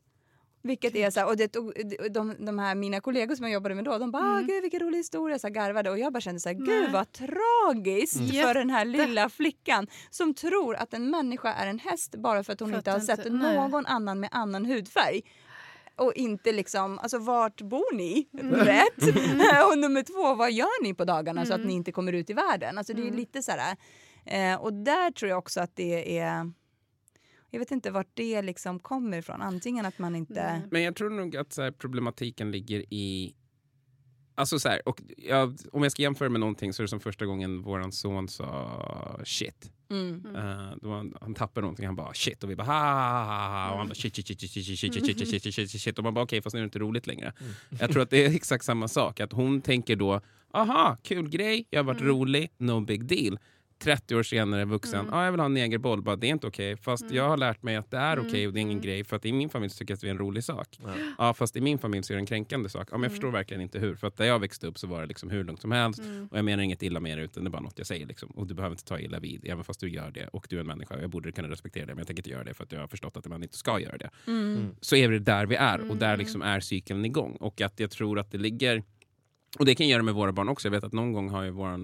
[0.62, 1.72] Vilket är så här, och det, tog-
[2.10, 4.46] de, de här mina kollegor som jag jobbade med då, de bara, ah, Mm.
[4.46, 5.90] gud vilken rolig historia, så här, garvade.
[5.90, 8.30] Och jag bara kände så här, gud vad tragiskt Mm.
[8.46, 12.52] för den här lilla flickan som tror att en människa är en häst bara för
[12.52, 13.56] att hon För inte har inte- sett nej.
[13.56, 15.20] någon annan med annan hudfärg.
[15.96, 18.28] Och inte liksom, alltså vart bor ni?
[18.40, 18.54] Mm.
[18.54, 18.96] Rätt.
[19.72, 21.68] och nummer två, vad gör ni på dagarna så att Mm.
[21.68, 22.78] ni inte kommer ut i världen?
[22.78, 23.16] Alltså det är Mm.
[23.16, 23.76] lite så här.
[24.26, 26.52] Eh, och där tror jag också att det är,
[27.50, 29.42] jag vet inte vart det liksom kommer ifrån.
[29.42, 30.34] Antingen att man inte...
[30.52, 30.62] Nej.
[30.70, 33.34] Men jag tror nog att så här, problematiken ligger i...
[34.34, 37.00] Alltså så här, och jag, om jag ska jämföra med någonting så är det som
[37.00, 39.72] första gången våran son sa shit.
[39.90, 40.24] Mm.
[40.26, 40.36] Mm.
[40.36, 43.64] Eh, då han, han tappade någonting, han bara shit och vi bara ha, ha, ha,
[43.64, 45.80] ha, och han bara shit shit shit shit shit shit shit shit shit shit shit
[45.80, 47.32] shit och man bara okej fast nu är det inte roligt längre.
[47.80, 50.20] Jag tror att det är exakt samma sak, att hon tänker då
[50.52, 52.12] aha, kul grej, jag har varit Mm.
[52.12, 53.38] rolig, no big deal.
[53.82, 55.14] 30 år senare vuxen, Mm.
[55.14, 56.76] ah, jag vill ha en negerboll, bara, det är inte okej.
[56.76, 57.16] Fast Mm.
[57.16, 58.26] jag har lärt mig att det är Mm.
[58.26, 58.82] okej och det är ingen Mm.
[58.84, 59.04] grej.
[59.04, 60.78] För att i min familj så tycker jag att det är en rolig sak.
[60.84, 60.94] Ja.
[61.18, 62.88] Ja, fast i min familj så är det en kränkande sak.
[62.90, 63.10] Ja, men jag Mm.
[63.10, 63.94] förstår verkligen inte hur.
[63.94, 66.00] För att där jag växte upp så var det liksom hur lugnt som helst.
[66.00, 66.28] Mm.
[66.30, 68.06] Och jag menar inget illa med det, utan det är bara något jag säger.
[68.06, 68.30] Liksom.
[68.30, 70.26] Och du behöver inte ta illa vid, även fast du gör det.
[70.28, 71.92] Och du är en människa, jag borde kunna respektera det.
[71.94, 73.80] Men jag tänker inte göra det för att jag har förstått att man inte ska
[73.80, 74.10] göra det.
[74.80, 75.90] Så är det där vi är.
[75.90, 77.36] Och där liksom är cykeln igång.
[77.40, 78.82] Och att jag tror att det ligger...
[79.58, 80.68] Och det kan jag göra med våra barn också.
[80.68, 81.78] Jag vet att någon gång har ju vår äh,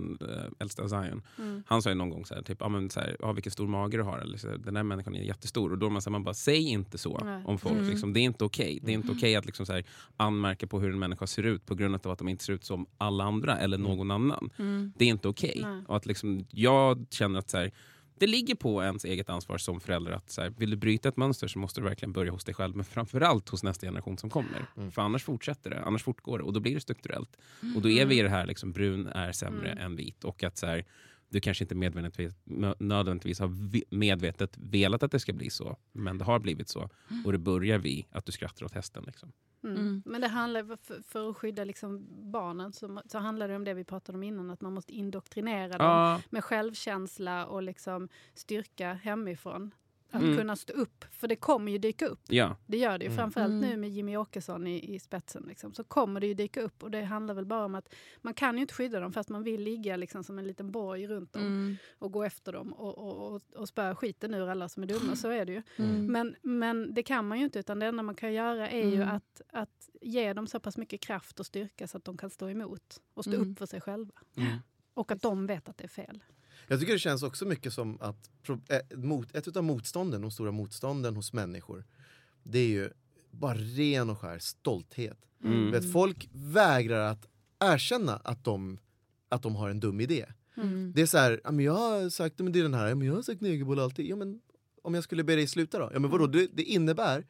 [0.58, 1.62] äldsta Zion, Mm.
[1.66, 3.66] han sa ju någon gång så här, typ, ah, men så här, ah, vilken stor
[3.66, 4.18] mage du har.
[4.18, 5.72] Eller så, här, den där människan är jättestor.
[5.72, 7.42] Och då man, så här, man bara, säg inte så Nej.
[7.46, 7.74] om folk.
[7.74, 7.88] Mm.
[7.90, 8.80] Liksom, det är inte okej.
[8.82, 9.84] Det är inte okej att liksom, så här,
[10.16, 12.64] anmärka på hur en människa ser ut på grund av att de inte ser ut
[12.64, 14.50] som alla andra eller någon annan.
[14.56, 14.92] Mm.
[14.96, 15.60] Det är inte okej.
[15.62, 15.82] Nej.
[15.88, 17.72] Och att liksom, jag känner att så här,
[18.18, 21.16] det ligger på ens eget ansvar som förälder att så här, vill du bryta ett
[21.16, 24.30] mönster så måste du verkligen börja hos dig själv men framförallt hos nästa generation som
[24.30, 24.66] kommer.
[24.76, 24.92] Mm.
[24.92, 27.36] För annars fortsätter det, annars fortgår det och då blir det strukturellt.
[27.76, 29.84] Och då är vi i det här liksom, brun är sämre Mm.
[29.84, 30.84] än vit och att så här,
[31.28, 32.36] du kanske inte medvetet,
[32.78, 33.50] nödvändigtvis har
[33.94, 36.90] medvetet velat att det ska bli så men det har blivit så
[37.24, 39.04] och det börjar vi att du skrattar åt hästen.
[39.06, 39.32] Liksom.
[39.66, 39.78] Mm.
[39.78, 40.02] Mm.
[40.06, 43.74] Men det handlar, för, för att skydda liksom barnen så, så handlar det om det
[43.74, 48.92] vi pratade om innan, att man måste indoktrinera dem Ja, med självkänsla och liksom styrka
[48.92, 49.74] hemifrån.
[50.16, 50.36] Att Mm.
[50.36, 52.20] kunna stå upp, för det kommer ju dyka upp.
[52.28, 52.56] ja.
[52.66, 53.16] Det gör det ju, Mm.
[53.16, 53.70] framförallt Mm.
[53.70, 55.44] nu med Jimmy Åkesson i, i spetsen.
[55.48, 58.34] Liksom, så kommer det ju dyka upp och det handlar väl bara om att man
[58.34, 61.32] kan ju inte skydda dem fast man vill ligga liksom som en liten borg runt
[61.32, 61.76] dem Mm.
[61.98, 65.16] och gå efter dem och, och, och, och spöa skiten ur alla som är dumma,
[65.16, 65.62] så är det ju.
[65.76, 66.06] Mm.
[66.12, 68.96] Men, men det kan man ju inte, utan det enda man kan göra är ju
[69.02, 69.08] Mm.
[69.16, 72.48] att, att ge dem så pass mycket kraft och styrka så att de kan stå
[72.50, 73.52] emot och stå Mm.
[73.52, 74.12] upp för sig själva.
[74.36, 74.48] Mm.
[74.94, 76.22] Och att de vet att det är fel.
[76.66, 80.52] Jag tycker det känns också mycket som att eh, mot, ett av motstånden, de stora
[80.52, 81.84] motstånden hos människor,
[82.42, 82.90] det är ju
[83.30, 85.18] bara ren och skär stolthet.
[85.44, 85.70] Mm.
[85.70, 87.26] Vet, folk vägrar att
[87.58, 88.78] erkänna att de,
[89.28, 90.26] att de har en dum idé.
[90.56, 90.92] Mm.
[90.94, 92.94] Det är så här, ja, men jag har sagt men det är den här, ja,
[92.94, 94.06] men jag har sagt negerboll alltid.
[94.06, 94.40] Ja, men
[94.82, 95.90] om jag skulle be dig sluta då?
[95.92, 96.26] Ja, men vadå?
[96.26, 97.26] Det, det innebär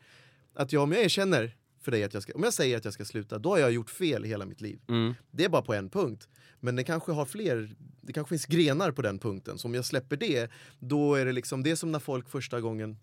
[0.54, 1.56] att jag, om jag erkänner
[1.86, 3.72] för dig att jag ska, om jag säger att jag ska sluta, då har jag
[3.72, 4.80] gjort fel i hela mitt liv.
[4.88, 5.14] Mm.
[5.30, 6.28] Det är bara på en punkt.
[6.60, 9.58] Men det kanske har fler, det kanske finns grenar på den punkten.
[9.58, 12.60] Så om jag släpper det, då är det liksom, det är som när folk första
[12.60, 12.96] gången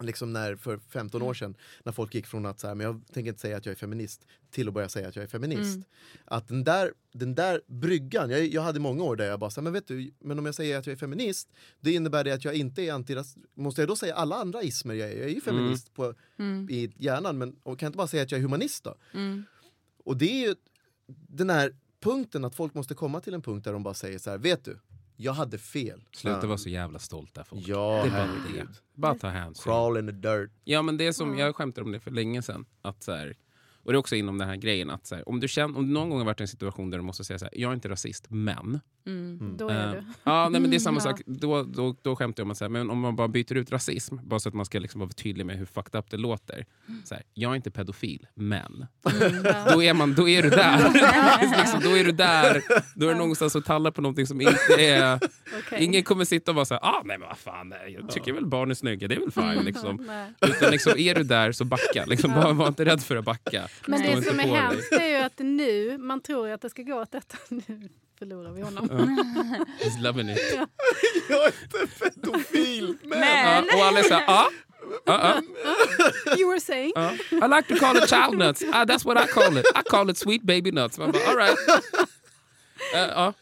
[0.00, 3.00] Liksom när, för 15 år sedan, när folk gick från att så här, men jag
[3.12, 5.74] tänker inte säga att jag är feminist till att börja säga att jag är feminist.
[5.74, 5.84] Mm.
[6.24, 9.60] Att den där, den där bryggan, jag, jag hade många år där jag bara sa,
[9.60, 11.48] men vet du, men om jag säger att jag är feminist,
[11.80, 13.36] det innebär det att jag inte är antiras...
[13.54, 15.16] Måste jag då säga alla andra ismer jag är?
[15.16, 16.70] Jag är ju feminist på, Mm.
[16.70, 18.94] i hjärnan, men och kan jag inte bara säga att jag är humanist då?
[19.14, 19.44] Mm.
[20.04, 20.54] Och det är ju
[21.28, 24.30] den här punkten att folk måste komma till en punkt där de bara säger så
[24.30, 24.78] här, vet du,
[25.22, 26.02] jag hade fel.
[26.12, 26.46] Sluta Ja.
[26.46, 27.68] vara så jävla stolta folk.
[27.68, 28.66] Ja, det är bara det.
[28.94, 29.62] Bara ta hänsyn.
[29.64, 30.50] Crawl in the dirt.
[30.64, 32.64] Ja men det är som, jag skämtade om det för länge sedan.
[32.82, 33.36] Att så här,
[33.84, 35.86] och det är också inom den här grejen att så här, om, du känner, om
[35.86, 37.70] du någon gång har varit i en situation där du måste säga så här, jag
[37.70, 38.80] är inte rasist men.
[39.06, 39.56] Mm.
[39.56, 40.02] Då är Eh, du.
[40.24, 41.00] Ja, nej, men det är samma Ja.
[41.00, 41.20] sak.
[41.26, 44.16] Då, då, då skämtar jag om att säga, men om man bara byter ut rasism,
[44.22, 46.66] bara så att man ska liksom vara tydlig med hur fucked up det låter.
[47.04, 48.86] Så här, jag är inte pedofil, men.
[49.72, 50.78] Då är, man, då är du där.
[51.58, 52.62] liksom, då är du där.
[52.94, 55.20] Då är du någonstans och tallar på någonting som inte är...
[55.58, 55.84] Okej.
[55.84, 58.32] Ingen kommer sitta och vara så här, ah, nej men vad fan, nej, jag tycker
[58.32, 59.64] väl barn är snygga, det är väl fine.
[59.64, 59.96] Liksom.
[60.06, 60.32] Nej.
[60.40, 62.04] Utan liksom, är du där så backa.
[62.06, 63.68] Liksom, var, var inte rädd för att backa.
[63.86, 66.82] Men Stå det som är hemskt är ju att nu, man tror att det ska
[66.82, 67.36] gå åt detta.
[67.48, 67.88] Nu
[68.22, 68.88] förlorar vi honom.
[69.80, 70.38] He's loving it.
[71.28, 73.20] Jag är inte pedofil, men...
[73.20, 74.48] Men- Ja, och alla såhär, ah,
[75.06, 75.40] ah, ah.
[76.38, 76.92] You were saying.
[76.94, 77.12] Ja.
[77.30, 78.62] I like to call it child nuts.
[78.72, 79.66] Ah, that's what I call it.
[79.74, 80.98] I call it sweet baby nuts.
[80.98, 81.58] Man bara, all right.
[82.94, 83.32] Eh, ja.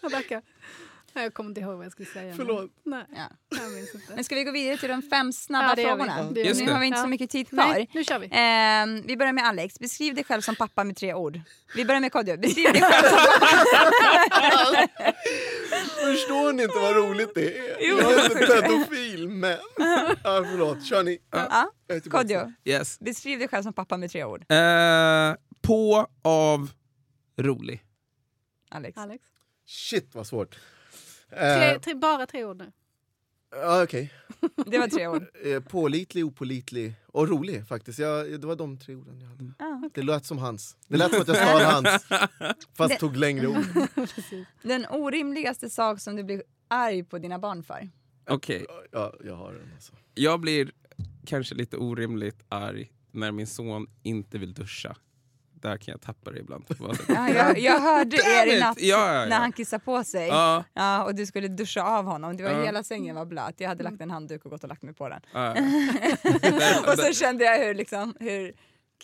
[1.15, 1.21] Jag backar.
[1.21, 2.35] Nej, Jag kommer inte ihåg vad jag skulle säga.
[2.37, 2.71] Förlåt.
[2.85, 3.29] Nej, Ja.
[3.49, 4.15] jag minns inte.
[4.15, 5.85] Men ska vi gå vidare till de fem snabba Ja, vi.
[5.85, 6.31] frågorna?
[6.31, 7.03] Nu har vi inte Ja.
[7.03, 7.69] så mycket tid kvar.
[7.69, 8.29] Nej, nu kör vi.
[8.33, 9.79] Ehm, vi börjar med Alex.
[9.79, 11.41] Beskriv dig själv som pappa med tre ord.
[11.77, 12.37] Vi börjar med Kodjo.
[12.37, 13.19] Beskriv dig själv som
[16.05, 17.77] Förstår ni inte vad roligt det är?
[17.81, 17.99] Jo.
[18.01, 19.59] Jag är inte pedofil, men...
[20.25, 21.19] Ja, förlåt, kör ni.
[22.03, 22.11] Tillbaka.
[22.11, 22.53] Kodjo.
[22.65, 22.99] Yes.
[23.01, 24.45] Beskriv dig själv som pappa med tre ord.
[24.53, 26.71] Eh, på, av,
[27.39, 27.83] rolig.
[28.71, 28.99] Alex.
[28.99, 29.25] Alex.
[29.67, 30.57] Shit vad svårt.
[31.31, 32.72] Tre, Eh, tre, bara tre ord nu.
[33.51, 34.12] ja, Okej.
[34.66, 35.24] Det var tre ord.
[35.45, 37.99] Eh, pålitlig, opolitlig och rolig faktiskt.
[37.99, 39.53] Jag, det var de tre orden jag hade.
[39.59, 39.91] Ja.
[39.95, 40.76] Det lät som hans.
[40.89, 42.05] Det lät som att jag stal hans.
[42.76, 43.64] Fast Det- tog längre ord.
[44.62, 47.89] Den orimligaste sak som du blir arg på dina barn för.
[48.28, 49.93] Okej, Ja, jag har den alltså.
[50.14, 50.72] jag blir
[51.26, 54.97] kanske lite orimligt arg när min son inte vill duscha.
[55.61, 56.65] Där kan jag tappa det ibland.
[57.09, 59.27] Ja, jag, jag hörde er i natt Ja, ja, ja.
[59.27, 60.29] när han kissade på sig.
[60.29, 62.37] Ja, Ja, och du skulle duscha av honom.
[62.37, 62.63] Det var Ja.
[62.63, 63.55] Hela sängen var blöt.
[63.57, 65.21] Jag hade lagt en handduk och gått och lagt mig på den.
[65.33, 65.55] ja.
[66.93, 68.53] Och så kände jag hur, liksom, hur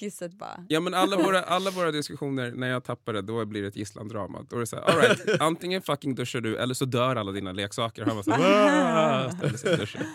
[0.01, 0.65] kisset bara...
[0.69, 3.77] Ja men alla våra, alla våra diskussioner, när jag tappar det, då blir det ett
[3.77, 4.47] gisslandrama.
[4.51, 7.33] Då är det så här, all right, antingen fucking duschar du eller så dör alla
[7.33, 8.03] dina leksaker.
[8.03, 9.97] Och han var så här.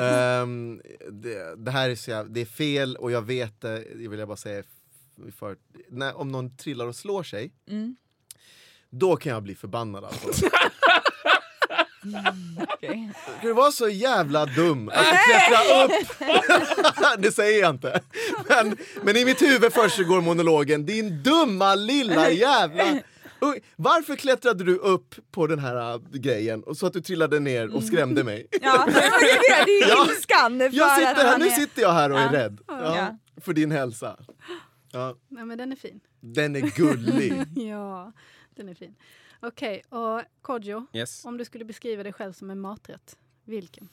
[0.00, 0.80] Ehm,
[1.10, 4.18] det, det här är, så jävla, det är fel och jag vet det, det vill
[4.18, 4.62] jag bara säga.
[5.38, 5.56] För,
[5.90, 7.96] när, om någon trillar och slår sig, Mm.
[8.90, 10.28] då kan jag bli förbannad alltså.
[12.68, 13.10] Okej.
[13.38, 15.92] Ska du vara så jävla dum att klättra upp?
[17.22, 18.00] det säger jag inte.
[18.48, 22.84] Men, men i mitt huvud först så går monologen, din dumma lilla jävla...
[23.76, 27.74] Varför klättrade du upp på den här äh, grejen och så att du trillade ner
[27.74, 28.46] och skrämde mig?
[28.62, 29.64] Ja, det är det.
[29.66, 30.60] Det är ju ilskan.
[30.60, 32.32] Jag sitter här, nu sitter jag här och är Ja.
[32.32, 33.16] rädd Ja.
[33.44, 34.16] för din hälsa.
[34.92, 36.00] Ja, Nej, men den är fin.
[36.20, 37.44] den är gullig.
[37.68, 38.12] Ja,
[38.54, 38.94] den är fin.
[39.40, 41.24] Okej, och Kodjo, Yes.
[41.24, 43.88] om du skulle beskriva dig själv som en maträtt, vilken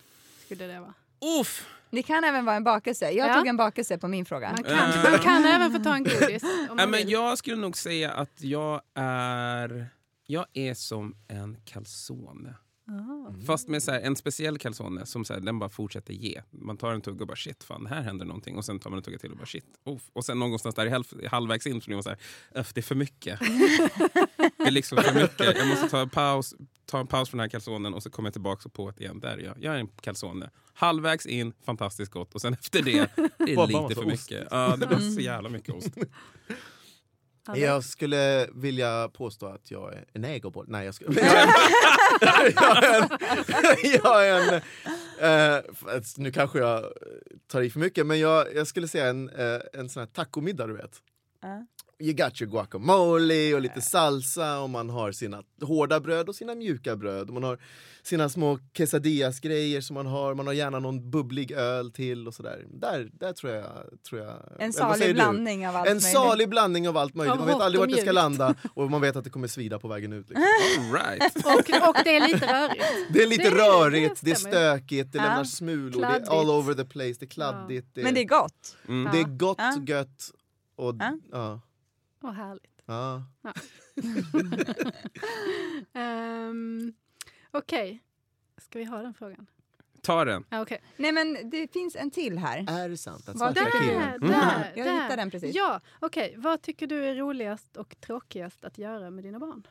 [0.45, 0.93] skulle det vara?
[1.41, 1.67] Uff!
[1.89, 3.11] Det kan även vara en bakelse.
[3.11, 3.33] Jag Ja.
[3.33, 4.51] tog en bakelse på min fråga.
[4.51, 7.55] Man kan, man kan även få ta en godis om Ja, man men jag skulle
[7.57, 9.87] nog säga att jag är,
[10.25, 12.55] jag är som en calzone.
[12.88, 13.33] Ah.
[13.47, 16.41] Fast med så här, en speciell calzone som så här, den bara fortsätter ge.
[16.51, 18.57] Man tar en tugga och bara shit, fan här händer någonting.
[18.57, 19.65] Och sen tar man en tugga till och bara shit.
[19.86, 20.01] Uff.
[20.13, 22.19] Och sen någonstans där halv, halvvägs in så blir man så här,
[22.55, 23.39] "Öff, det är för mycket.
[24.57, 25.57] det är liksom för mycket.
[25.57, 26.55] Jag måste ta en paus,
[26.86, 29.03] ta en paus från den här calzonen och så kommer jag tillbaka och på det
[29.03, 29.19] igen.
[29.19, 29.55] Där är jag.
[29.59, 30.49] Jag är en calzone.
[30.73, 32.36] Halvvägs in, fantastiskt gott.
[32.36, 32.91] Och sen efter det,
[33.38, 34.29] det är lite för ost.
[34.31, 34.47] mycket.
[34.51, 35.89] Ja, det blir så jävla mycket ost.
[37.55, 40.65] Jag skulle vilja påstå att jag är en ägoboll.
[40.69, 41.49] Nej, jag, ska, jag är en...
[42.55, 43.09] jag är en,
[44.03, 44.61] jag är en
[45.19, 46.93] eh, nu kanske jag
[47.47, 50.67] tar i för mycket, men jag, jag skulle säga en, eh, en sån här tacomiddag,
[50.67, 51.01] du vet.
[51.97, 52.05] Ja.
[52.05, 56.55] you got your guacamole och lite salsa och man har sina hårda bröd och sina
[56.55, 57.27] mjuka bröd.
[57.27, 57.59] Och man har
[58.03, 60.35] sina små quesadillas-grejer som man har.
[60.35, 62.65] Man har gärna någon bubblig öl till och sådär.
[62.69, 63.65] Där, där tror jag...
[64.09, 65.13] Tror jag En salig säger du?
[65.13, 66.11] blandning av allt En möjligt.
[66.11, 67.37] salig blandning av allt möjligt.
[67.37, 69.87] Man vet aldrig vart det ska landa och man vet att det kommer svida på
[69.87, 70.29] vägen ut.
[70.29, 70.43] Liksom.
[70.79, 71.35] All right.
[71.45, 72.83] Och, och det är lite rörigt.
[73.13, 74.51] Det är lite Det- det rörigt, det är stämmer.
[74.55, 75.23] stökigt, det Ja.
[75.23, 76.27] lämnar smulor, det Kladdigt.
[76.27, 77.87] är all over the place, det är kladdigt.
[77.93, 78.77] Det, Men det är gott.
[78.87, 79.11] Mm.
[79.13, 79.75] det är gott, Ja.
[79.87, 80.31] gött
[80.75, 80.95] och...
[81.31, 81.59] Ja.
[82.22, 82.82] Och härligt.
[82.86, 83.24] Ja.
[85.93, 86.93] Um,
[87.51, 88.03] Okej,
[88.57, 89.47] ska vi ha den frågan?
[90.01, 90.45] Ta den.
[90.49, 90.84] Ja, okej.
[90.97, 92.66] Nej men det finns en till här.
[92.84, 93.70] Är det sant att Vad svarta.
[93.84, 94.20] Där, Mm.
[94.32, 94.93] där, Jag där.
[94.93, 95.55] hittade den precis.
[95.55, 96.34] Ja, okej.
[96.38, 99.68] Vad tycker du är roligast och tråkigast att göra med dina barn?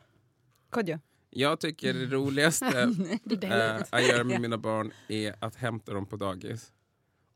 [0.69, 0.99] Kodjo.
[1.29, 2.85] Jag tycker det roligaste
[3.23, 3.87] Du delar eh, ut.
[3.91, 6.71] jag gör med mina barn är att hämta dem på dagis.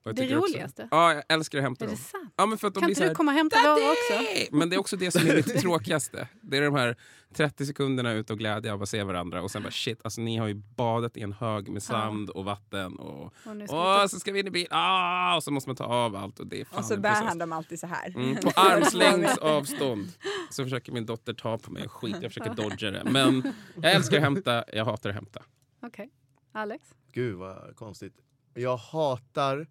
[0.03, 0.87] Det tycker också- roligaste?
[0.91, 1.97] Ja, jag älskar att hämta Är det dem.
[2.03, 2.33] sant?
[2.37, 4.55] Ja, men för att de Kan blir inte här, du komma och hämta våra också?
[4.57, 6.27] Men det är också det som är mitt tråkigaste.
[6.41, 6.95] Det är de här
[7.33, 10.37] 30 sekunderna ut och glädje av att se varandra och sen bara shit, alltså ni
[10.37, 14.07] har ju badat i en hög med sand och vatten och Och nu ska åh,
[14.07, 16.47] så ska vi in i bil, ah, och så måste man ta av allt och
[16.47, 18.09] det Och så bär han dem alltid så här.
[18.15, 20.07] Mm, på armslängds avstånd.
[20.49, 23.03] Så försöker min dotter ta på mig skit, jag försöker dodga det.
[23.05, 25.43] Men jag älskar att hämta, jag hatar att hämta.
[25.81, 26.09] Okej.
[26.51, 26.87] Alex?
[27.11, 28.13] Gud vad konstigt.
[28.53, 29.67] Jag hatar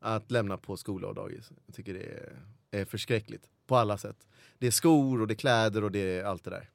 [0.00, 1.52] att lämna på skola och dagis.
[1.66, 2.36] Jag tycker det är,
[2.70, 4.26] är förskräckligt på alla sätt.
[4.58, 6.70] Det är skor och det är kläder och det är allt det där.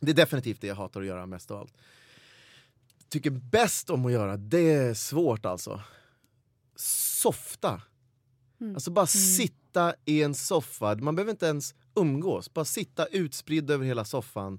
[0.00, 1.74] Det är definitivt det jag hatar att göra mest av allt.
[3.08, 5.80] Tycker bäst om att göra, det är svårt alltså.
[6.76, 7.82] Softa.
[8.60, 8.74] Mm.
[8.74, 10.94] Alltså bara sitta i en soffa.
[10.94, 12.54] Man behöver inte ens umgås.
[12.54, 14.58] Bara sitta utspridd över hela soffan.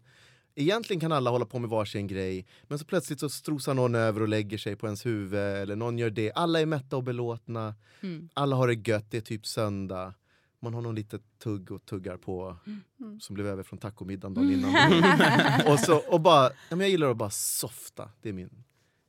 [0.55, 4.21] Egentligen kan alla hålla på med varsin grej men så plötsligt så strosar någon över
[4.21, 6.31] och lägger sig på ens huvud eller någon gör det.
[6.35, 7.75] Alla är mätta och belåtna.
[8.01, 8.29] Mm.
[8.33, 10.13] Alla har det gött, det är typ söndag.
[10.59, 12.57] Man har någon litet tugg och tuggar på
[12.99, 13.19] Mm.
[13.19, 15.67] som blev över från tacomiddagen dagen innan.
[15.73, 18.11] och, så, och bara, ja, men jag gillar att bara softa.
[18.21, 18.63] Det är, min,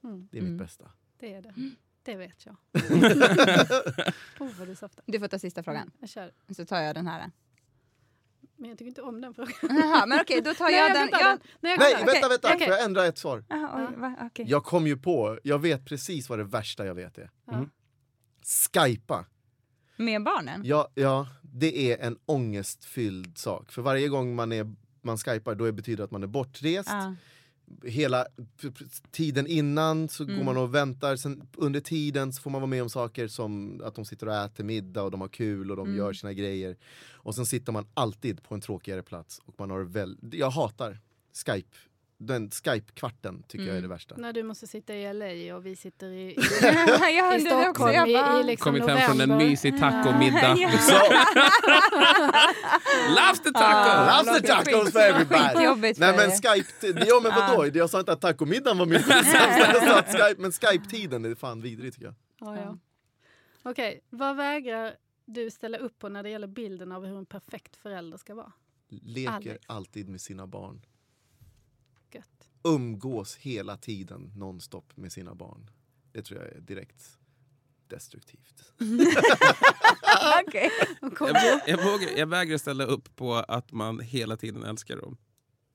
[0.05, 0.29] Mm.
[0.33, 0.57] det är mitt Mm.
[0.59, 0.91] bästa.
[1.21, 1.55] Det är det.
[2.03, 2.57] Det vet jag.
[4.41, 5.05] oh, vad du softar.
[5.07, 5.91] Du får ta sista frågan.
[6.01, 6.33] Jag kör.
[6.57, 7.31] Så tar jag den här.
[8.57, 9.53] Men jag tycker inte om den frågan.
[9.63, 11.09] Jaha, men okej, då tar Nej, jag, den.
[11.61, 12.07] Nej, jag Nej, den.
[12.07, 12.55] vänta, vänta!
[12.55, 12.67] Okej.
[12.67, 13.45] Får jag ändra ett svar?
[13.49, 14.17] Jaha, oj, va?
[14.21, 14.45] Okej.
[14.49, 17.31] Jag kom ju på, jag vet precis vad det värsta jag vet är.
[17.47, 17.67] Ja.
[18.75, 19.25] Skypa.
[19.97, 20.63] Med barnen?
[20.65, 23.73] Ja, ja, det är en ångestfylld sak.
[23.73, 26.89] För varje gång man, är, man skypar då betyder det att man är bortrest.
[26.89, 27.15] Ja.
[27.85, 28.27] Hela
[29.11, 30.37] tiden innan så Mm.
[30.37, 31.17] går man och väntar.
[31.17, 34.35] Sen under tiden så får man vara med om saker som att de sitter och
[34.35, 35.99] äter middag och de har kul och de Mm.
[35.99, 36.77] gör sina grejer.
[37.13, 39.41] Och sen sitter man alltid på en tråkigare plats.
[39.45, 40.99] Och man har väl, jag hatar
[41.47, 41.77] Skype.
[42.19, 43.91] Den Skype-kvarten tycker jag är det Mm.
[43.91, 44.17] värsta.
[44.17, 46.37] När du måste sitta i LA och vi sitter i, i,
[47.37, 47.41] i.
[47.41, 49.47] Stockholm Jag i, bara, i liksom Kommit hem från en november.
[49.51, 50.57] mysig tacomiddag.
[50.59, 50.69] Ja.
[53.09, 54.29] Love the Ja, taco!
[54.29, 55.95] Love the tacos for everybody!
[55.99, 56.31] Nej men.
[56.31, 57.67] Skype, ja men vadå?
[57.75, 62.15] Jag sa inte att tacomiddagen var min Skype, men Skype-tiden är fan vidrig tycker jag.
[62.41, 62.79] Ja, ja.
[63.63, 64.95] Okej, vad vägrar
[65.25, 68.53] du ställa upp på när det gäller bilden av hur en perfekt förälder ska vara?
[68.89, 69.65] Leker Alex.
[69.67, 70.83] alltid med sina barn.
[72.67, 75.71] Umgås hela tiden nonstop med sina barn.
[76.13, 77.19] Det tror jag är direkt
[77.89, 78.73] destruktivt.
[80.49, 80.71] Okej.
[81.21, 85.17] Jag, jag, vågar, jag vägrar ställa upp på att man hela tiden älskar dem.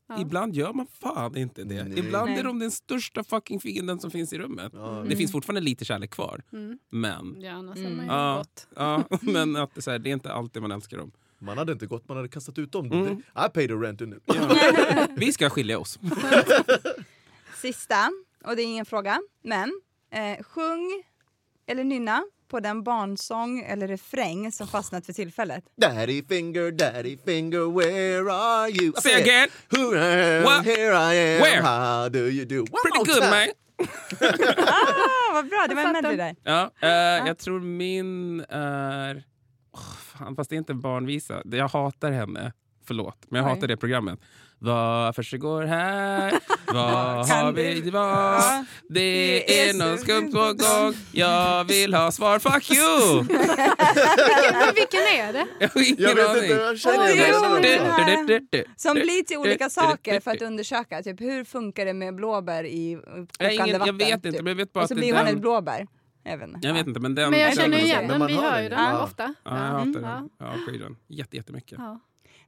[0.08, 0.22] Ja.
[0.22, 1.84] Ibland gör man fan inte det.
[1.84, 2.00] Nej.
[2.00, 2.40] Ibland Nej.
[2.40, 4.72] är de den största fucking fienden som finns i rummet.
[4.76, 6.44] Ja, Det finns fortfarande lite kärlek kvar.
[6.52, 6.80] Mm.
[6.90, 7.92] Men, Ja, annars Mm.
[7.92, 8.38] är man ju Ja.
[8.38, 8.68] gott.
[8.76, 11.12] ja, men att det, är så här, det är inte alltid man älskar dem.
[11.42, 12.92] Man hade inte gått, man hade kastat ut dem.
[12.92, 13.18] Mm.
[13.18, 14.20] I paid the rent nu.
[15.16, 16.00] Vi ska skilja oss.
[17.62, 18.10] Sista,
[18.46, 19.82] och det är ingen fråga, men
[20.14, 21.04] eh, sjung
[21.68, 25.64] eller nynna på den barnsång eller refräng som fastnat för tillfället.
[25.78, 28.94] Daddy finger, daddy finger, where are you?
[29.02, 29.50] Say again!
[29.70, 30.66] Who am, What?
[30.66, 31.62] here I am, Where?
[31.62, 32.60] how do you do?
[32.60, 33.30] One Pretty good time.
[33.30, 33.48] man!
[34.68, 36.36] Ah, vad bra, det var en medley där.
[36.44, 39.24] Ja, eh, jag tror min är...
[39.74, 41.42] Åh, fan, fast det är inte en barnvisa.
[41.46, 42.54] Jag hatar henne.
[42.86, 43.56] Förlåt, men jag Oj.
[43.56, 44.20] hatar det programmet.
[44.64, 46.34] Vad försiggår här?
[46.74, 48.42] Vad har vi var?
[48.90, 50.94] Det Det är är något skumt på gång.
[51.12, 52.40] Jag vill ha svar.
[52.40, 53.24] Fuck you!
[54.54, 55.48] Men vilken är det?
[55.60, 56.44] Jag har ingen Jag vet aning.
[56.44, 58.40] inte, jag känner det.
[58.52, 58.66] du.
[58.78, 61.04] Som blir till olika saker för att undersöka.
[61.04, 63.98] Typ, hur funkar det med blåbär i kokande ingen, jag vatten?
[63.98, 64.42] vet inte, typ.
[64.42, 65.88] men jag vet bara Och så att det blir man ett blåbär.
[66.24, 66.68] Jag vet inte.
[66.68, 67.32] Jag vet inte, men den...
[67.32, 69.04] Men jag känner igen den, vi hör ju den Ja.
[69.04, 69.34] ofta.
[69.44, 70.30] Ja, jag hatar den.
[70.38, 70.56] Ja.
[71.08, 71.78] Jätte, jättemycket.
[71.80, 72.00] Ja.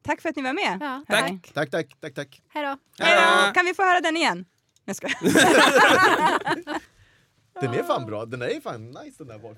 [0.01, 0.77] Tack för att ni var med.
[0.81, 1.51] Ja, Tack.
[1.53, 2.41] Tack, tack, tack, tack.
[2.49, 2.77] Hej då!
[3.53, 4.45] Kan vi få höra den igen?
[4.85, 5.17] Jag skojar.
[7.61, 9.57] Den är fan bra, den är fan nice den där bort.